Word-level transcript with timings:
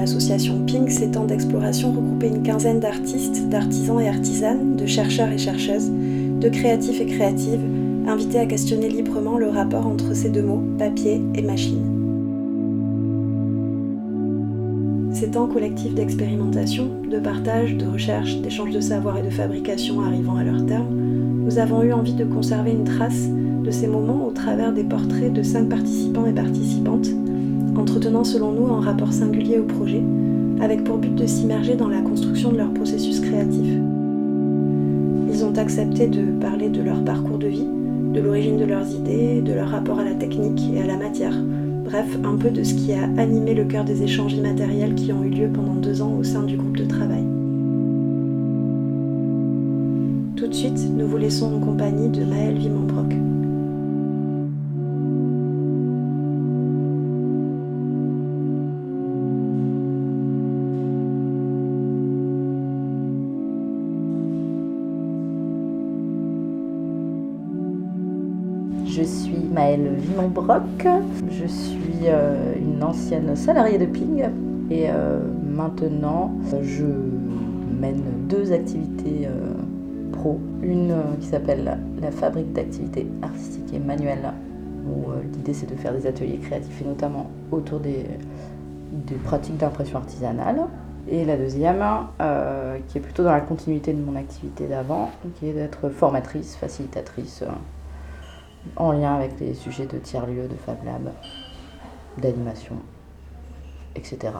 l'association 0.00 0.64
Ping, 0.64 0.88
ces 0.88 1.10
temps 1.10 1.26
d'exploration 1.26 1.92
regroupaient 1.92 2.28
une 2.28 2.42
quinzaine 2.42 2.80
d'artistes, 2.80 3.46
d'artisans 3.50 4.00
et 4.00 4.08
artisanes, 4.08 4.76
de 4.76 4.86
chercheurs 4.86 5.30
et 5.30 5.36
chercheuses, 5.36 5.90
de 5.90 6.48
créatifs 6.48 7.02
et 7.02 7.06
créatives, 7.06 7.60
invités 8.06 8.38
à 8.38 8.46
questionner 8.46 8.88
librement 8.88 9.36
le 9.36 9.48
rapport 9.48 9.86
entre 9.86 10.14
ces 10.14 10.30
deux 10.30 10.42
mots, 10.42 10.62
papier 10.78 11.20
et 11.34 11.42
machine. 11.42 11.84
Ces 15.12 15.28
temps 15.28 15.48
collectifs 15.48 15.94
d'expérimentation, 15.94 16.88
de 17.10 17.18
partage, 17.18 17.76
de 17.76 17.86
recherche, 17.86 18.40
d'échange 18.40 18.70
de 18.70 18.80
savoir 18.80 19.18
et 19.18 19.22
de 19.22 19.28
fabrication 19.28 20.00
arrivant 20.00 20.36
à 20.36 20.44
leur 20.44 20.64
terme, 20.64 20.94
nous 21.44 21.58
avons 21.58 21.82
eu 21.82 21.92
envie 21.92 22.14
de 22.14 22.24
conserver 22.24 22.70
une 22.70 22.84
trace 22.84 23.28
de 23.28 23.70
ces 23.70 23.86
moments 23.86 24.26
au 24.26 24.30
travers 24.30 24.72
des 24.72 24.84
portraits 24.84 25.32
de 25.32 25.42
cinq 25.42 25.68
participants 25.68 26.24
et 26.24 26.32
participantes, 26.32 27.08
entretenant 28.00 28.24
selon 28.24 28.52
nous 28.52 28.72
un 28.72 28.80
rapport 28.80 29.12
singulier 29.12 29.58
au 29.58 29.64
projet, 29.64 30.02
avec 30.62 30.84
pour 30.84 30.96
but 30.96 31.14
de 31.14 31.26
s'immerger 31.26 31.74
dans 31.74 31.88
la 31.88 32.00
construction 32.00 32.50
de 32.50 32.56
leur 32.56 32.72
processus 32.72 33.20
créatif. 33.20 33.76
Ils 35.30 35.44
ont 35.44 35.52
accepté 35.58 36.06
de 36.06 36.22
parler 36.40 36.70
de 36.70 36.80
leur 36.80 37.04
parcours 37.04 37.36
de 37.36 37.48
vie, 37.48 37.68
de 38.14 38.20
l'origine 38.20 38.56
de 38.56 38.64
leurs 38.64 38.90
idées, 38.90 39.42
de 39.42 39.52
leur 39.52 39.68
rapport 39.68 39.98
à 39.98 40.04
la 40.04 40.14
technique 40.14 40.62
et 40.74 40.80
à 40.80 40.86
la 40.86 40.96
matière, 40.96 41.34
Bref, 41.84 42.06
un 42.24 42.36
peu 42.36 42.48
de 42.48 42.62
ce 42.62 42.72
qui 42.72 42.94
a 42.94 43.02
animé 43.18 43.52
le 43.52 43.64
cœur 43.64 43.84
des 43.84 44.02
échanges 44.02 44.32
immatériels 44.32 44.94
qui 44.94 45.12
ont 45.12 45.22
eu 45.22 45.28
lieu 45.28 45.48
pendant 45.52 45.74
deux 45.74 46.00
ans 46.00 46.16
au 46.18 46.22
sein 46.22 46.44
du 46.44 46.56
groupe 46.56 46.78
de 46.78 46.86
travail. 46.86 47.24
Tout 50.36 50.46
de 50.46 50.54
suite, 50.54 50.88
nous 50.96 51.06
vous 51.06 51.18
laissons 51.18 51.54
en 51.54 51.60
compagnie 51.60 52.08
de 52.08 52.24
Maëlle 52.24 52.56
Vimambrock. 52.56 53.19
Maëlle 70.10 70.28
Vimon-Brock. 70.28 70.86
Je 71.30 71.46
suis 71.46 72.06
euh, 72.06 72.54
une 72.56 72.82
ancienne 72.82 73.34
salariée 73.36 73.78
de 73.78 73.86
Ping 73.86 74.28
et 74.70 74.86
euh, 74.88 75.20
maintenant 75.42 76.32
je 76.62 76.84
mène 77.80 78.02
deux 78.28 78.52
activités 78.52 79.26
euh, 79.26 79.54
pro. 80.12 80.38
Une 80.62 80.94
qui 81.20 81.26
s'appelle 81.26 81.78
la 82.00 82.10
fabrique 82.10 82.52
d'activités 82.52 83.06
artistiques 83.22 83.72
et 83.72 83.78
manuelles 83.78 84.32
où 84.86 85.10
l'idée 85.32 85.54
c'est 85.54 85.70
de 85.70 85.76
faire 85.76 85.92
des 85.92 86.06
ateliers 86.06 86.38
créatifs 86.38 86.82
et 86.82 86.84
notamment 86.84 87.30
autour 87.52 87.80
des 87.80 88.04
pratiques 89.24 89.56
d'impression 89.56 89.98
artisanale. 89.98 90.62
Et 91.08 91.24
la 91.24 91.36
deuxième, 91.36 91.84
qui 92.88 92.98
est 92.98 93.00
plutôt 93.00 93.24
dans 93.24 93.32
la 93.32 93.40
continuité 93.40 93.92
de 93.92 94.00
mon 94.00 94.16
activité 94.16 94.66
d'avant, 94.66 95.10
qui 95.38 95.48
est 95.48 95.52
d'être 95.52 95.88
formatrice, 95.88 96.56
facilitatrice 96.56 97.44
en 98.76 98.92
lien 98.92 99.14
avec 99.14 99.38
les 99.40 99.54
sujets 99.54 99.86
de 99.86 99.98
tiers-lieux, 99.98 100.48
de 100.48 100.56
Fab 100.64 100.84
Lab, 100.84 101.12
d'animation, 102.18 102.76
etc. 103.94 104.32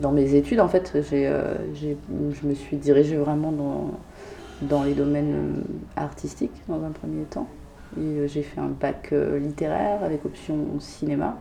Dans 0.00 0.12
mes 0.12 0.34
études, 0.34 0.60
en 0.60 0.68
fait, 0.68 0.92
euh, 0.94 1.56
je 1.74 2.46
me 2.46 2.54
suis 2.54 2.76
dirigée 2.76 3.16
vraiment 3.16 3.50
dans, 3.50 3.90
dans 4.62 4.84
les 4.84 4.94
domaines 4.94 5.34
euh, 5.34 6.00
artistiques 6.00 6.62
dans 6.68 6.82
un 6.84 6.90
premier 6.90 7.24
temps. 7.24 7.48
Euh, 7.98 8.28
j'ai 8.28 8.42
fait 8.42 8.60
un 8.60 8.68
bac 8.68 9.12
littéraire 9.40 10.04
avec 10.04 10.24
option 10.24 10.56
cinéma 10.78 11.36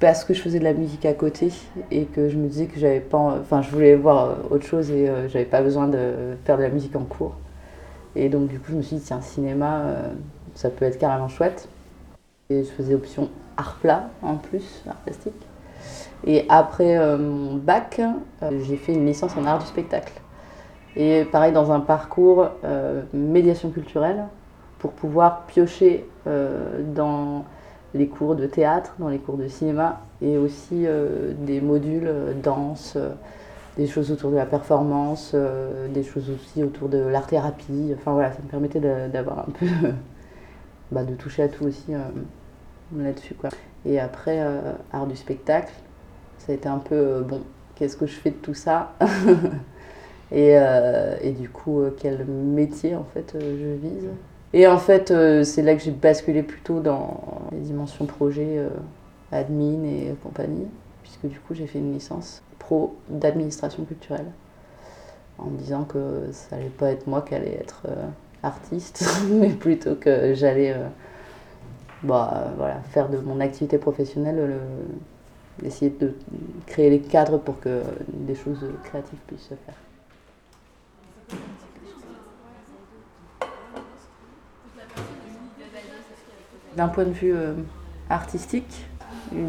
parce 0.00 0.24
que 0.24 0.34
je 0.34 0.42
faisais 0.42 0.58
de 0.58 0.64
la 0.64 0.74
musique 0.74 1.06
à 1.06 1.14
côté 1.14 1.50
et 1.90 2.04
que 2.04 2.28
je 2.28 2.36
me 2.36 2.48
disais 2.48 2.66
que 2.66 2.78
j'avais 2.78 3.00
pas 3.00 3.38
enfin 3.40 3.62
je 3.62 3.70
voulais 3.70 3.96
voir 3.96 4.36
autre 4.50 4.64
chose 4.64 4.90
et 4.90 5.10
j'avais 5.28 5.44
pas 5.44 5.60
besoin 5.60 5.88
de 5.88 6.36
faire 6.44 6.56
de 6.56 6.62
la 6.62 6.68
musique 6.68 6.94
en 6.94 7.02
cours 7.04 7.34
et 8.14 8.28
donc 8.28 8.48
du 8.48 8.60
coup 8.60 8.70
je 8.70 8.76
me 8.76 8.82
suis 8.82 8.96
dit 8.96 9.02
tiens 9.02 9.20
cinéma 9.20 9.86
ça 10.58 10.70
peut 10.70 10.84
être 10.84 10.98
carrément 10.98 11.28
chouette. 11.28 11.68
Et 12.50 12.64
je 12.64 12.68
faisais 12.70 12.94
option 12.94 13.30
art 13.56 13.76
plat 13.80 14.10
en 14.22 14.34
plus, 14.34 14.82
art 14.88 14.96
plastique. 14.96 15.46
Et 16.26 16.46
après 16.48 16.98
euh, 16.98 17.16
mon 17.16 17.54
bac, 17.54 18.00
euh, 18.00 18.50
j'ai 18.64 18.76
fait 18.76 18.92
une 18.92 19.06
licence 19.06 19.36
en 19.36 19.44
art 19.44 19.60
du 19.60 19.66
spectacle. 19.66 20.12
Et 20.96 21.24
pareil, 21.26 21.52
dans 21.52 21.70
un 21.70 21.78
parcours 21.78 22.48
euh, 22.64 23.02
médiation 23.12 23.70
culturelle, 23.70 24.24
pour 24.80 24.92
pouvoir 24.92 25.42
piocher 25.46 26.06
dans 26.94 27.44
les 27.94 28.06
cours 28.06 28.36
de 28.36 28.46
théâtre, 28.46 28.94
dans 29.00 29.08
les 29.08 29.18
cours 29.18 29.36
de 29.36 29.48
cinéma, 29.48 30.02
et 30.22 30.38
aussi 30.38 30.86
des 31.38 31.60
modules 31.60 32.08
danse, 32.44 32.96
des 33.76 33.88
choses 33.88 34.12
autour 34.12 34.30
de 34.30 34.36
la 34.36 34.46
performance, 34.46 35.34
des 35.92 36.04
choses 36.04 36.30
aussi 36.30 36.62
autour 36.62 36.88
de 36.88 36.98
l'art-thérapie. 36.98 37.92
Enfin 37.98 38.12
voilà, 38.12 38.30
ça 38.30 38.38
me 38.40 38.48
permettait 38.48 38.78
d'avoir 38.78 39.40
un 39.40 39.50
peu 39.58 39.66
bah, 40.90 41.04
de 41.04 41.14
toucher 41.14 41.42
à 41.42 41.48
tout 41.48 41.64
aussi 41.64 41.94
euh, 41.94 41.98
là-dessus. 42.96 43.34
Quoi. 43.34 43.50
Et 43.84 44.00
après, 44.00 44.40
euh, 44.40 44.72
art 44.92 45.06
du 45.06 45.16
spectacle, 45.16 45.72
ça 46.38 46.52
a 46.52 46.54
été 46.54 46.68
un 46.68 46.78
peu, 46.78 46.94
euh, 46.94 47.20
bon, 47.22 47.42
qu'est-ce 47.74 47.96
que 47.96 48.06
je 48.06 48.14
fais 48.14 48.30
de 48.30 48.36
tout 48.36 48.54
ça 48.54 48.94
et, 50.32 50.56
et, 51.22 51.32
du 51.32 51.48
coup, 51.48 51.82
quel 51.98 52.24
métier 52.26 52.94
en 52.94 53.04
fait 53.04 53.34
je 53.40 53.88
vise 53.88 54.08
et 54.54 54.66
en 54.66 54.78
fait, 54.78 55.12
c'est 55.44 55.60
là 55.60 55.74
que 55.74 55.82
j'ai 55.82 55.90
basculé 55.90 56.42
plutôt 56.42 56.80
dans 56.80 57.20
les 57.52 57.58
dimensions 57.58 58.06
projet, 58.06 58.66
admin 59.30 59.84
et 59.84 60.14
compagnie, 60.22 60.66
puisque 61.02 61.26
du 61.26 61.38
coup, 61.38 61.52
j'ai 61.52 61.66
fait 61.66 61.78
une 61.78 61.92
licence 61.92 62.42
pro 62.58 62.96
d'administration 63.10 63.84
culturelle, 63.84 64.30
en 65.36 65.48
me 65.48 65.58
disant 65.58 65.84
que 65.84 66.30
ça 66.32 66.56
allait 66.56 66.70
pas 66.70 66.90
être 66.92 67.06
moi 67.06 67.20
qui 67.20 67.34
allait 67.34 67.58
être 67.60 67.82
artiste, 68.42 69.04
mais 69.30 69.50
plutôt 69.50 69.94
que 69.94 70.34
j'allais 70.34 70.72
euh, 70.72 70.86
bah, 72.02 72.52
faire 72.90 73.08
de 73.08 73.18
mon 73.18 73.40
activité 73.40 73.78
professionnelle, 73.78 74.58
essayer 75.64 75.90
de 75.90 76.14
créer 76.66 76.90
les 76.90 77.00
cadres 77.00 77.38
pour 77.38 77.60
que 77.60 77.82
des 78.12 78.34
choses 78.34 78.64
créatives 78.84 79.18
puissent 79.26 79.48
se 79.48 79.54
faire. 79.54 79.74
D'un 86.76 86.88
point 86.88 87.04
de 87.04 87.10
vue 87.10 87.34
euh, 87.34 87.54
artistique, 88.08 88.86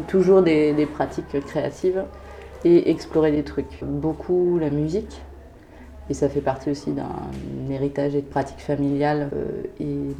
toujours 0.08 0.42
des 0.42 0.88
pratiques 0.92 1.38
créatives 1.46 2.04
et 2.64 2.90
explorer 2.90 3.30
des 3.30 3.44
trucs. 3.44 3.82
Beaucoup 3.82 4.58
la 4.58 4.70
musique, 4.70 5.22
et 6.10 6.14
ça 6.14 6.28
fait 6.28 6.40
partie 6.40 6.70
aussi 6.70 6.90
d'un 6.90 7.08
héritage 7.70 8.16
et 8.16 8.20
de 8.20 8.26
pratiques 8.26 8.58
familiales. 8.58 9.30
Euh, 9.32 9.62
et 9.78 10.14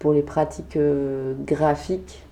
pour 0.00 0.12
les 0.12 0.22
pratiques 0.22 0.76
euh, 0.76 1.34
graphiques, 1.46 2.24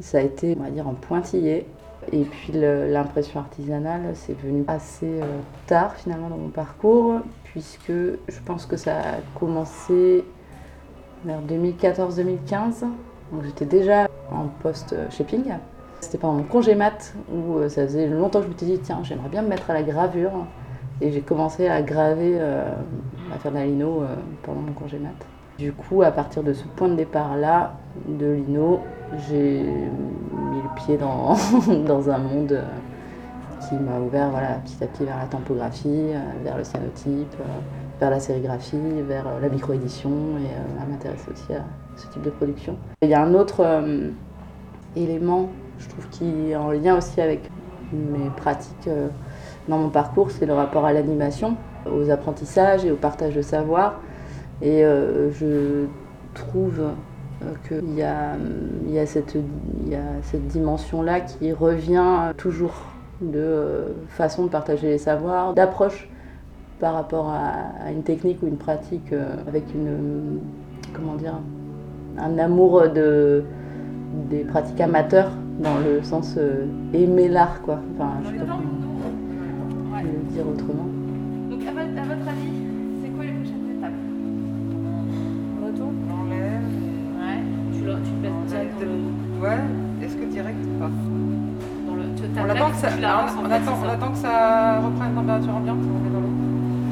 ça 0.00 0.18
a 0.18 0.22
été, 0.22 0.56
on 0.58 0.64
va 0.64 0.70
dire, 0.70 0.88
en 0.88 0.94
pointillé. 0.94 1.66
Et 2.10 2.22
puis 2.22 2.54
l'impression 2.54 3.40
artisanale, 3.40 4.12
c'est 4.14 4.32
venu 4.32 4.64
assez 4.66 5.20
euh, 5.20 5.38
tard 5.66 5.94
finalement 5.96 6.30
dans 6.30 6.38
mon 6.38 6.48
parcours, 6.48 7.20
puisque 7.44 7.92
je 7.92 8.40
pense 8.46 8.64
que 8.64 8.78
ça 8.78 8.96
a 8.96 9.38
commencé 9.38 10.24
vers 11.26 11.42
2014-2015. 11.42 12.80
Donc 13.30 13.44
j'étais 13.44 13.66
déjà 13.66 14.08
en 14.32 14.46
poste 14.62 14.96
chez 15.10 15.24
Ping. 15.24 15.44
C'était 16.00 16.16
pendant 16.16 16.38
mon 16.38 16.44
congé 16.44 16.74
mat 16.74 17.14
où 17.30 17.58
ça 17.68 17.86
faisait 17.86 18.06
longtemps 18.06 18.38
que 18.38 18.46
je 18.46 18.52
me 18.52 18.56
suis 18.56 18.66
dit 18.66 18.78
tiens 18.78 19.00
j'aimerais 19.02 19.28
bien 19.28 19.42
me 19.42 19.48
mettre 19.48 19.68
à 19.70 19.74
la 19.74 19.82
gravure. 19.82 20.46
Et 21.00 21.12
j'ai 21.12 21.22
commencé 21.22 21.66
à 21.66 21.80
graver, 21.82 22.36
euh, 22.38 22.62
à 23.34 23.38
faire 23.38 23.52
de 23.52 23.56
la 23.56 23.66
lino 23.66 24.02
euh, 24.02 24.14
pendant 24.42 24.60
mon 24.60 24.72
congé 24.72 24.98
mat. 24.98 25.14
Du 25.58 25.72
coup, 25.72 26.02
à 26.02 26.10
partir 26.10 26.42
de 26.42 26.52
ce 26.52 26.64
point 26.64 26.88
de 26.88 26.94
départ-là, 26.94 27.74
de 28.06 28.32
lino, 28.32 28.80
j'ai 29.28 29.62
mis 29.62 30.62
le 30.62 30.74
pied 30.76 30.98
dans, 30.98 31.34
dans 31.86 32.10
un 32.10 32.18
monde 32.18 32.52
euh, 32.52 32.62
qui 33.66 33.74
m'a 33.76 33.98
ouvert 33.98 34.30
voilà, 34.30 34.54
petit 34.64 34.82
à 34.82 34.86
petit 34.86 35.04
vers 35.04 35.16
la 35.16 35.26
tempographie, 35.26 36.12
vers 36.42 36.56
le 36.56 36.64
cyanotype, 36.64 37.34
vers 37.98 38.10
la 38.10 38.20
sérigraphie, 38.20 39.02
vers 39.06 39.26
la 39.40 39.48
microédition 39.48 40.10
et 40.38 40.82
à 40.82 40.86
m'intéresser 40.86 41.30
aussi 41.30 41.52
à 41.52 41.64
ce 41.96 42.06
type 42.08 42.22
de 42.22 42.30
production. 42.30 42.76
Il 43.02 43.10
y 43.10 43.14
a 43.14 43.22
un 43.22 43.34
autre 43.34 43.82
élément, 44.96 45.50
je 45.78 45.88
trouve, 45.88 46.08
qui 46.08 46.50
est 46.50 46.56
en 46.56 46.70
lien 46.70 46.96
aussi 46.96 47.20
avec 47.20 47.50
mes 47.92 48.30
pratiques 48.30 48.88
dans 49.68 49.78
mon 49.78 49.88
parcours, 49.88 50.30
c'est 50.30 50.46
le 50.46 50.54
rapport 50.54 50.84
à 50.84 50.92
l'animation, 50.92 51.56
aux 51.90 52.10
apprentissages 52.10 52.84
et 52.84 52.90
au 52.90 52.96
partage 52.96 53.34
de 53.34 53.42
savoir. 53.42 54.00
Et 54.62 54.84
euh, 54.84 55.30
je 55.32 55.86
trouve 56.34 56.80
euh, 56.80 57.52
qu'il 57.66 57.94
y 57.94 58.02
a, 58.02 58.36
il 58.86 58.92
y 58.92 58.98
a 58.98 59.06
cette, 59.06 59.36
cette 60.22 60.46
dimension-là 60.48 61.20
qui 61.20 61.52
revient 61.52 62.32
toujours 62.36 62.74
de 63.20 63.38
euh, 63.38 63.88
façon 64.08 64.44
de 64.44 64.48
partager 64.48 64.88
les 64.88 64.98
savoirs, 64.98 65.54
d'approche 65.54 66.08
par 66.78 66.94
rapport 66.94 67.30
à, 67.30 67.90
une 67.90 68.02
technique 68.02 68.42
ou 68.42 68.46
une 68.46 68.56
pratique 68.56 69.12
avec 69.46 69.64
une, 69.74 70.40
comment 70.94 71.14
dire, 71.14 71.34
un 72.18 72.38
amour 72.38 72.88
de, 72.88 73.44
des 74.30 74.44
pratiques 74.44 74.80
amateurs 74.80 75.30
dans 75.60 75.78
le 75.78 76.02
sens 76.02 76.34
euh, 76.38 76.66
aimer 76.94 77.28
l'art, 77.28 77.60
quoi. 77.62 77.78
Enfin, 77.94 78.12
je 78.24 78.30
sais 78.30 78.44
pas 78.44 78.44
comment 78.46 78.89
le 80.02 80.32
dire 80.32 80.46
autrement. 80.48 80.88
Donc, 81.50 81.60
à 81.66 81.72
votre, 81.72 81.94
à 81.98 82.04
votre 82.14 82.26
avis, 82.28 82.54
c'est 83.02 83.10
quoi 83.10 83.24
les 83.24 83.32
prochaines 83.32 83.66
étapes? 83.76 83.98
Retour 85.64 85.90
On 85.90 86.24
l'enlève. 86.24 86.66
Ouais. 87.20 87.40
Tu 87.74 87.80
le, 87.84 87.92
tu 88.04 88.10
le 88.14 88.20
baisses 88.22 88.42
direct 88.48 88.74
dans 88.80 88.86
le. 88.86 89.42
Ouais, 89.42 89.60
est-ce 90.02 90.16
que 90.16 90.24
direct 90.30 90.58
ou 90.64 90.78
pas? 90.80 90.90
Dans 91.88 91.94
le 91.96 92.02
tu, 92.16 92.22
ta 92.22 92.40
On 92.40 92.44
plaque, 92.44 92.56
attend, 92.56 92.70
que 92.70 92.76
ça, 92.76 92.88
on, 92.88 92.90
fait, 92.90 93.04
attend, 93.04 93.26
c'est 93.26 93.40
on 93.40 93.88
ça. 93.88 93.92
attend 93.92 94.10
que 94.12 94.18
ça 94.18 94.34
reprenne 94.80 95.08
une 95.10 95.14
température 95.16 95.54
ambiante, 95.56 95.78
on 95.80 95.98
met 96.04 96.10
dans 96.14 96.20
l'eau. 96.20 96.34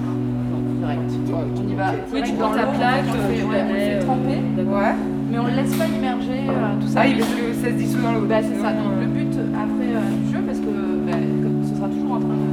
Non, 0.08 0.60
direct. 0.80 1.10
On 1.28 1.68
y 1.68 1.74
va. 1.74 1.86
Oui, 2.12 2.20
tu 2.24 2.32
prends 2.34 2.50
ta 2.54 2.66
plaque, 2.66 3.04
on 3.08 3.12
tu 3.12 3.18
fait- 3.18 3.34
fais 3.36 3.44
ouais, 3.44 3.62
on 3.62 3.74
fait 3.74 3.94
euh, 3.94 4.02
tremper. 4.02 4.38
d'accord. 4.56 4.74
Ouais. 4.78 4.94
Mais 5.30 5.38
on 5.38 5.44
ne 5.44 5.56
laisse 5.56 5.76
pas 5.76 5.86
immerger 5.86 6.40
euh, 6.48 6.80
tout 6.80 6.88
ça. 6.88 7.00
Ah 7.02 7.06
oui, 7.06 7.14
parce 7.20 7.34
que 7.36 7.52
ça 7.52 7.68
se 7.68 7.74
dissout 7.76 8.00
dans 8.00 8.12
l'eau. 8.12 8.24
Bah, 8.26 8.40
c'est 8.40 8.56
ça. 8.56 8.72
Donc, 8.72 8.88
euh, 8.96 9.00
le 9.04 9.06
but 9.12 9.32
après 9.52 9.88
euh, 9.92 10.00
du 10.24 10.32
jeu, 10.32 10.40
parce 10.40 10.58
que 10.58 10.72
bah, 11.04 11.18
comme 11.20 11.60
ce 11.68 11.74
sera 11.76 11.88
toujours 11.88 12.12
en 12.12 12.20
train 12.20 12.32
de. 12.32 12.47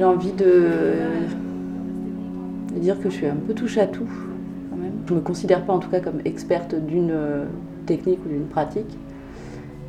J'ai 0.00 0.06
envie 0.06 0.32
de, 0.32 0.94
dire 2.76 2.98
que 3.02 3.10
je 3.10 3.16
suis 3.16 3.26
un 3.26 3.36
peu 3.36 3.52
touche 3.52 3.76
à 3.76 3.86
tout, 3.86 4.08
quand 4.70 4.76
même. 4.78 4.94
Je 5.06 5.12
me 5.12 5.20
considère 5.20 5.62
pas 5.66 5.74
en 5.74 5.78
tout 5.78 5.90
cas 5.90 6.00
comme 6.00 6.22
experte 6.24 6.74
d'une 6.74 7.10
euh, 7.10 7.44
technique 7.84 8.18
ou 8.24 8.30
d'une 8.30 8.46
pratique, 8.46 8.96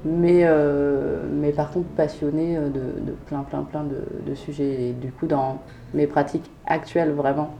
mais, 0.04 0.42
euh, 0.44 1.24
mais 1.32 1.54
par 1.54 1.72
contre 1.72 1.88
passionnée 1.96 2.58
euh, 2.58 2.68
de, 2.68 3.14
plein, 3.26 3.44
plein, 3.44 3.62
plein 3.62 3.86
de, 3.86 4.36
sujets. 4.36 4.90
Et 4.90 4.92
du 4.92 5.14
coup, 5.14 5.28
dans 5.28 5.60
mes 5.94 6.08
pratiques 6.08 6.52
actuelles, 6.66 7.12
vraiment, 7.12 7.52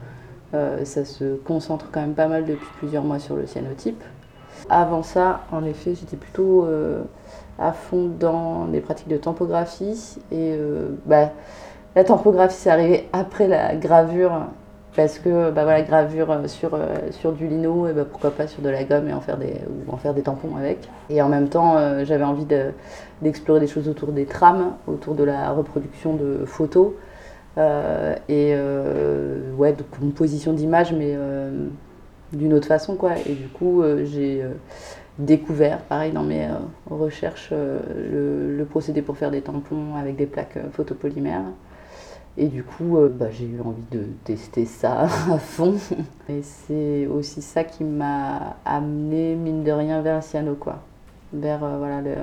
ça 0.52 1.06
se 1.06 1.36
concentre 1.36 1.86
quand 1.90 2.02
même 2.02 2.12
pas 2.12 2.28
mal 2.28 2.44
depuis 2.44 2.68
plusieurs 2.76 3.02
mois 3.02 3.18
sur 3.18 3.34
le 3.34 3.46
cyanotype. 3.46 4.04
Avant 4.68 5.02
ça, 5.02 5.46
en 5.52 5.64
effet, 5.64 5.94
j'étais 5.94 6.18
plutôt 6.18 6.66
à 7.58 7.72
fond 7.72 8.10
dans 8.20 8.66
les 8.70 8.82
pratiques 8.82 9.08
de 9.08 9.16
tempographie. 9.16 10.18
Et 10.30 10.52
bah, 11.06 11.30
la 11.94 12.04
tempographie, 12.04 12.56
c'est 12.56 12.70
arrivé 12.70 13.08
après 13.12 13.48
la 13.48 13.74
gravure. 13.76 14.32
Parce 14.94 15.18
que 15.18 15.50
bah, 15.50 15.64
voilà, 15.64 15.80
gravure 15.80 16.42
sur, 16.46 16.74
euh, 16.74 16.96
sur 17.12 17.32
du 17.32 17.46
lino, 17.46 17.88
et 17.88 17.94
bah, 17.94 18.04
pourquoi 18.04 18.30
pas 18.30 18.46
sur 18.46 18.60
de 18.62 18.68
la 18.68 18.84
gomme 18.84 19.08
et 19.08 19.14
en 19.14 19.22
faire 19.22 19.38
des, 19.38 19.54
en 19.88 19.96
faire 19.96 20.12
des 20.12 20.20
tampons 20.20 20.54
avec. 20.56 20.86
Et 21.08 21.22
en 21.22 21.30
même 21.30 21.48
temps, 21.48 21.78
euh, 21.78 22.04
j'avais 22.04 22.24
envie 22.24 22.44
de- 22.44 22.72
d'explorer 23.22 23.60
des 23.60 23.66
choses 23.66 23.88
autour 23.88 24.12
des 24.12 24.26
trames, 24.26 24.74
autour 24.86 25.14
de 25.14 25.24
la 25.24 25.50
reproduction 25.52 26.14
de 26.14 26.44
photos. 26.44 26.92
Euh, 27.58 28.14
et 28.28 28.52
euh, 28.54 29.52
ouais, 29.56 29.72
de 29.72 29.82
composition 29.82 30.52
d'images, 30.52 30.92
mais 30.92 31.14
euh, 31.16 31.68
d'une 32.32 32.52
autre 32.52 32.68
façon, 32.68 32.96
quoi. 32.96 33.12
Et 33.26 33.32
du 33.34 33.48
coup, 33.48 33.82
euh, 33.82 34.04
j'ai 34.04 34.42
euh, 34.42 34.50
découvert, 35.18 35.78
pareil, 35.78 36.12
dans 36.12 36.22
mes 36.22 36.44
euh, 36.44 36.50
recherches, 36.90 37.50
euh, 37.52 38.58
le, 38.58 38.64
procédé 38.64 39.02
pour 39.02 39.16
faire 39.16 39.30
des 39.30 39.42
tampons 39.42 39.96
avec 39.98 40.16
des 40.16 40.26
plaques 40.26 40.56
euh, 40.56 40.70
photopolymères. 40.72 41.42
Et 42.38 42.46
du 42.48 42.64
coup, 42.64 42.96
euh, 42.96 43.08
bah, 43.10 43.26
j'ai 43.30 43.44
eu 43.46 43.60
envie 43.60 43.84
de 43.90 44.04
tester 44.24 44.64
ça 44.64 45.00
à 45.32 45.38
fond. 45.38 45.74
Et 46.28 46.42
c'est 46.42 47.06
aussi 47.06 47.42
ça 47.42 47.64
qui 47.64 47.84
m'a 47.84 48.56
amené, 48.64 49.34
mine 49.34 49.64
de 49.64 49.72
rien, 49.72 50.00
vers 50.00 50.16
le 50.16 50.22
cyano, 50.22 50.54
quoi. 50.54 50.80
Vers 51.32 51.62
euh, 51.62 51.76
voilà, 51.78 52.00
le- 52.00 52.16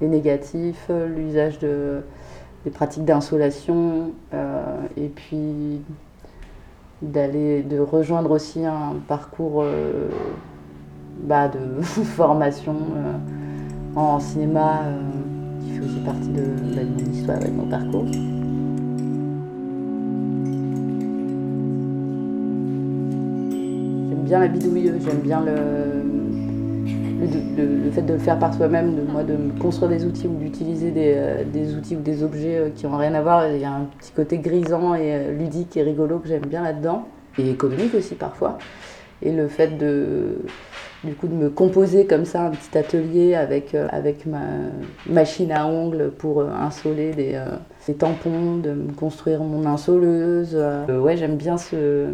les 0.00 0.08
négatifs, 0.08 0.90
l'usage 1.16 1.58
de, 1.58 2.02
des 2.64 2.70
pratiques 2.70 3.04
d'insolation, 3.06 4.10
euh, 4.34 4.76
et 4.98 5.08
puis 5.08 5.80
d'aller, 7.00 7.62
de 7.62 7.78
rejoindre 7.78 8.30
aussi 8.32 8.64
un 8.64 8.94
parcours 9.08 9.64
bah, 11.22 11.48
de 11.48 11.80
formation 11.82 12.74
en 13.94 14.20
cinéma 14.20 14.82
qui 15.60 15.70
fait 15.70 15.84
aussi 15.84 16.00
partie 16.00 16.30
de, 16.32 16.42
bah, 16.74 16.82
de 16.84 16.90
mon 17.04 17.10
histoire 17.10 17.42
et 17.42 17.48
de 17.50 17.54
mon 17.56 17.66
parcours. 17.66 18.04
Bien 24.26 24.40
la 24.40 24.48
bidouille, 24.48 24.92
j'aime 25.00 25.20
bien 25.20 25.40
le, 25.40 26.02
le, 27.56 27.90
fait 27.92 28.02
de 28.02 28.14
le 28.14 28.18
faire 28.18 28.38
par 28.38 28.52
soi-même, 28.52 28.96
de, 28.96 29.02
moi, 29.02 29.22
de 29.22 29.34
me 29.34 29.58
construire 29.58 29.88
des 29.88 30.04
outils 30.04 30.26
ou 30.26 30.36
d'utiliser 30.36 30.90
des, 30.90 31.14
euh, 31.16 31.44
des 31.44 31.74
outils 31.76 31.96
ou 31.96 32.00
des 32.00 32.22
objets 32.24 32.58
euh, 32.58 32.68
qui 32.74 32.86
n'ont 32.86 32.96
rien 32.96 33.14
à 33.14 33.22
voir. 33.22 33.48
Il 33.48 33.60
y 33.60 33.64
a 33.64 33.70
un 33.70 33.84
petit 33.98 34.10
côté 34.10 34.38
grisant 34.38 34.94
et 34.94 35.14
euh, 35.14 35.32
ludique 35.32 35.76
et 35.76 35.82
rigolo 35.82 36.18
que 36.18 36.26
j'aime 36.28 36.46
bien 36.46 36.62
là-dedans, 36.62 37.06
et 37.38 37.48
économique 37.48 37.94
aussi 37.94 38.16
parfois. 38.16 38.58
Et 39.22 39.32
le 39.32 39.46
fait 39.46 39.78
de, 39.78 40.38
du 41.04 41.14
coup, 41.14 41.28
de 41.28 41.34
me 41.34 41.48
composer 41.48 42.06
comme 42.06 42.24
ça 42.24 42.42
un 42.42 42.50
petit 42.50 42.76
atelier 42.76 43.34
avec, 43.36 43.74
avec 43.74 44.26
ma 44.26 44.42
machine 45.08 45.52
à 45.52 45.66
ongles 45.66 46.10
pour 46.18 46.42
insoler 46.42 47.12
des, 47.12 47.40
des 47.86 47.94
tampons, 47.94 48.56
de 48.56 48.72
me 48.72 48.92
construire 48.92 49.40
mon 49.42 49.64
insoleuse. 49.64 50.58
ouais, 50.88 51.16
j'aime 51.16 51.36
bien 51.36 51.56
ce, 51.56 52.08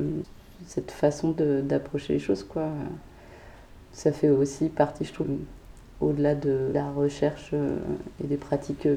cette 0.67 0.91
façon 0.91 1.35
d'approcher 1.37 2.15
les 2.15 2.19
choses, 2.19 2.45
quoi. 2.45 2.69
Ça 3.93 4.13
fait 4.13 4.31
aussi 4.31 4.69
partie, 4.69 5.05
je 5.05 5.13
trouve, 5.13 5.29
au-delà 6.01 6.35
de 6.35 6.71
la 6.73 6.91
recherche 6.91 7.51
euh, 7.53 7.77
et 8.23 8.27
des 8.27 8.37
pratiques 8.37 8.87
euh, 8.87 8.97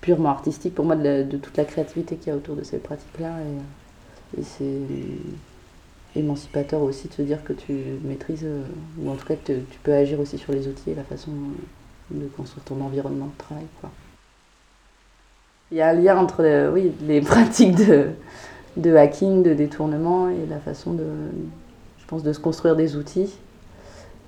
purement 0.00 0.30
artistiques, 0.30 0.74
pour 0.74 0.84
moi, 0.84 0.96
de, 0.96 1.36
toute 1.36 1.56
la 1.56 1.64
créativité 1.64 2.16
qu'il 2.16 2.28
y 2.28 2.30
a 2.30 2.36
autour 2.36 2.56
de 2.56 2.64
ces 2.64 2.78
pratiques-là. 2.78 3.32
Et, 4.36 4.40
et 4.40 4.42
c'est 4.42 4.80
émancipateur 6.16 6.82
aussi 6.82 7.08
de 7.08 7.12
se 7.12 7.22
dire 7.22 7.42
que 7.44 7.52
tu 7.52 7.72
maîtrises, 8.04 8.44
euh, 8.44 8.62
ou 8.98 9.10
en 9.10 9.16
tout 9.16 9.26
cas 9.26 9.36
que 9.36 9.52
tu 9.52 9.78
peux 9.82 9.92
agir 9.92 10.20
aussi 10.20 10.38
sur 10.38 10.52
les 10.52 10.68
outils 10.68 10.90
et 10.90 10.94
la 10.94 11.04
façon 11.04 11.30
de 12.10 12.26
construire 12.36 12.64
ton 12.64 12.80
environnement 12.80 13.26
de 13.26 13.38
travail. 13.38 13.64
Il 15.70 15.78
y 15.78 15.80
a 15.80 15.88
un 15.88 15.94
lien 15.94 16.16
entre 16.16 16.42
euh, 16.44 16.90
les 17.02 17.20
pratiques 17.22 17.74
de, 17.74 18.10
de 18.76 18.94
hacking, 18.94 19.42
de 19.42 19.54
détournement 19.54 20.28
et 20.28 20.46
la 20.48 20.58
façon 20.58 20.92
de, 20.92 21.04
je 21.98 22.04
pense, 22.06 22.22
de 22.22 22.32
se 22.32 22.40
construire 22.40 22.76
des 22.76 22.96
outils 22.96 23.34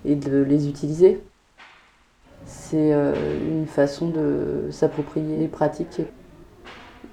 et 0.04 0.14
de 0.14 0.42
les 0.42 0.68
utiliser. 0.68 1.20
C'est 2.46 2.92
euh, 2.92 3.14
une 3.48 3.66
façon 3.66 4.08
de 4.08 4.68
s'approprier 4.70 5.36
les 5.36 5.48
pratiques 5.48 6.00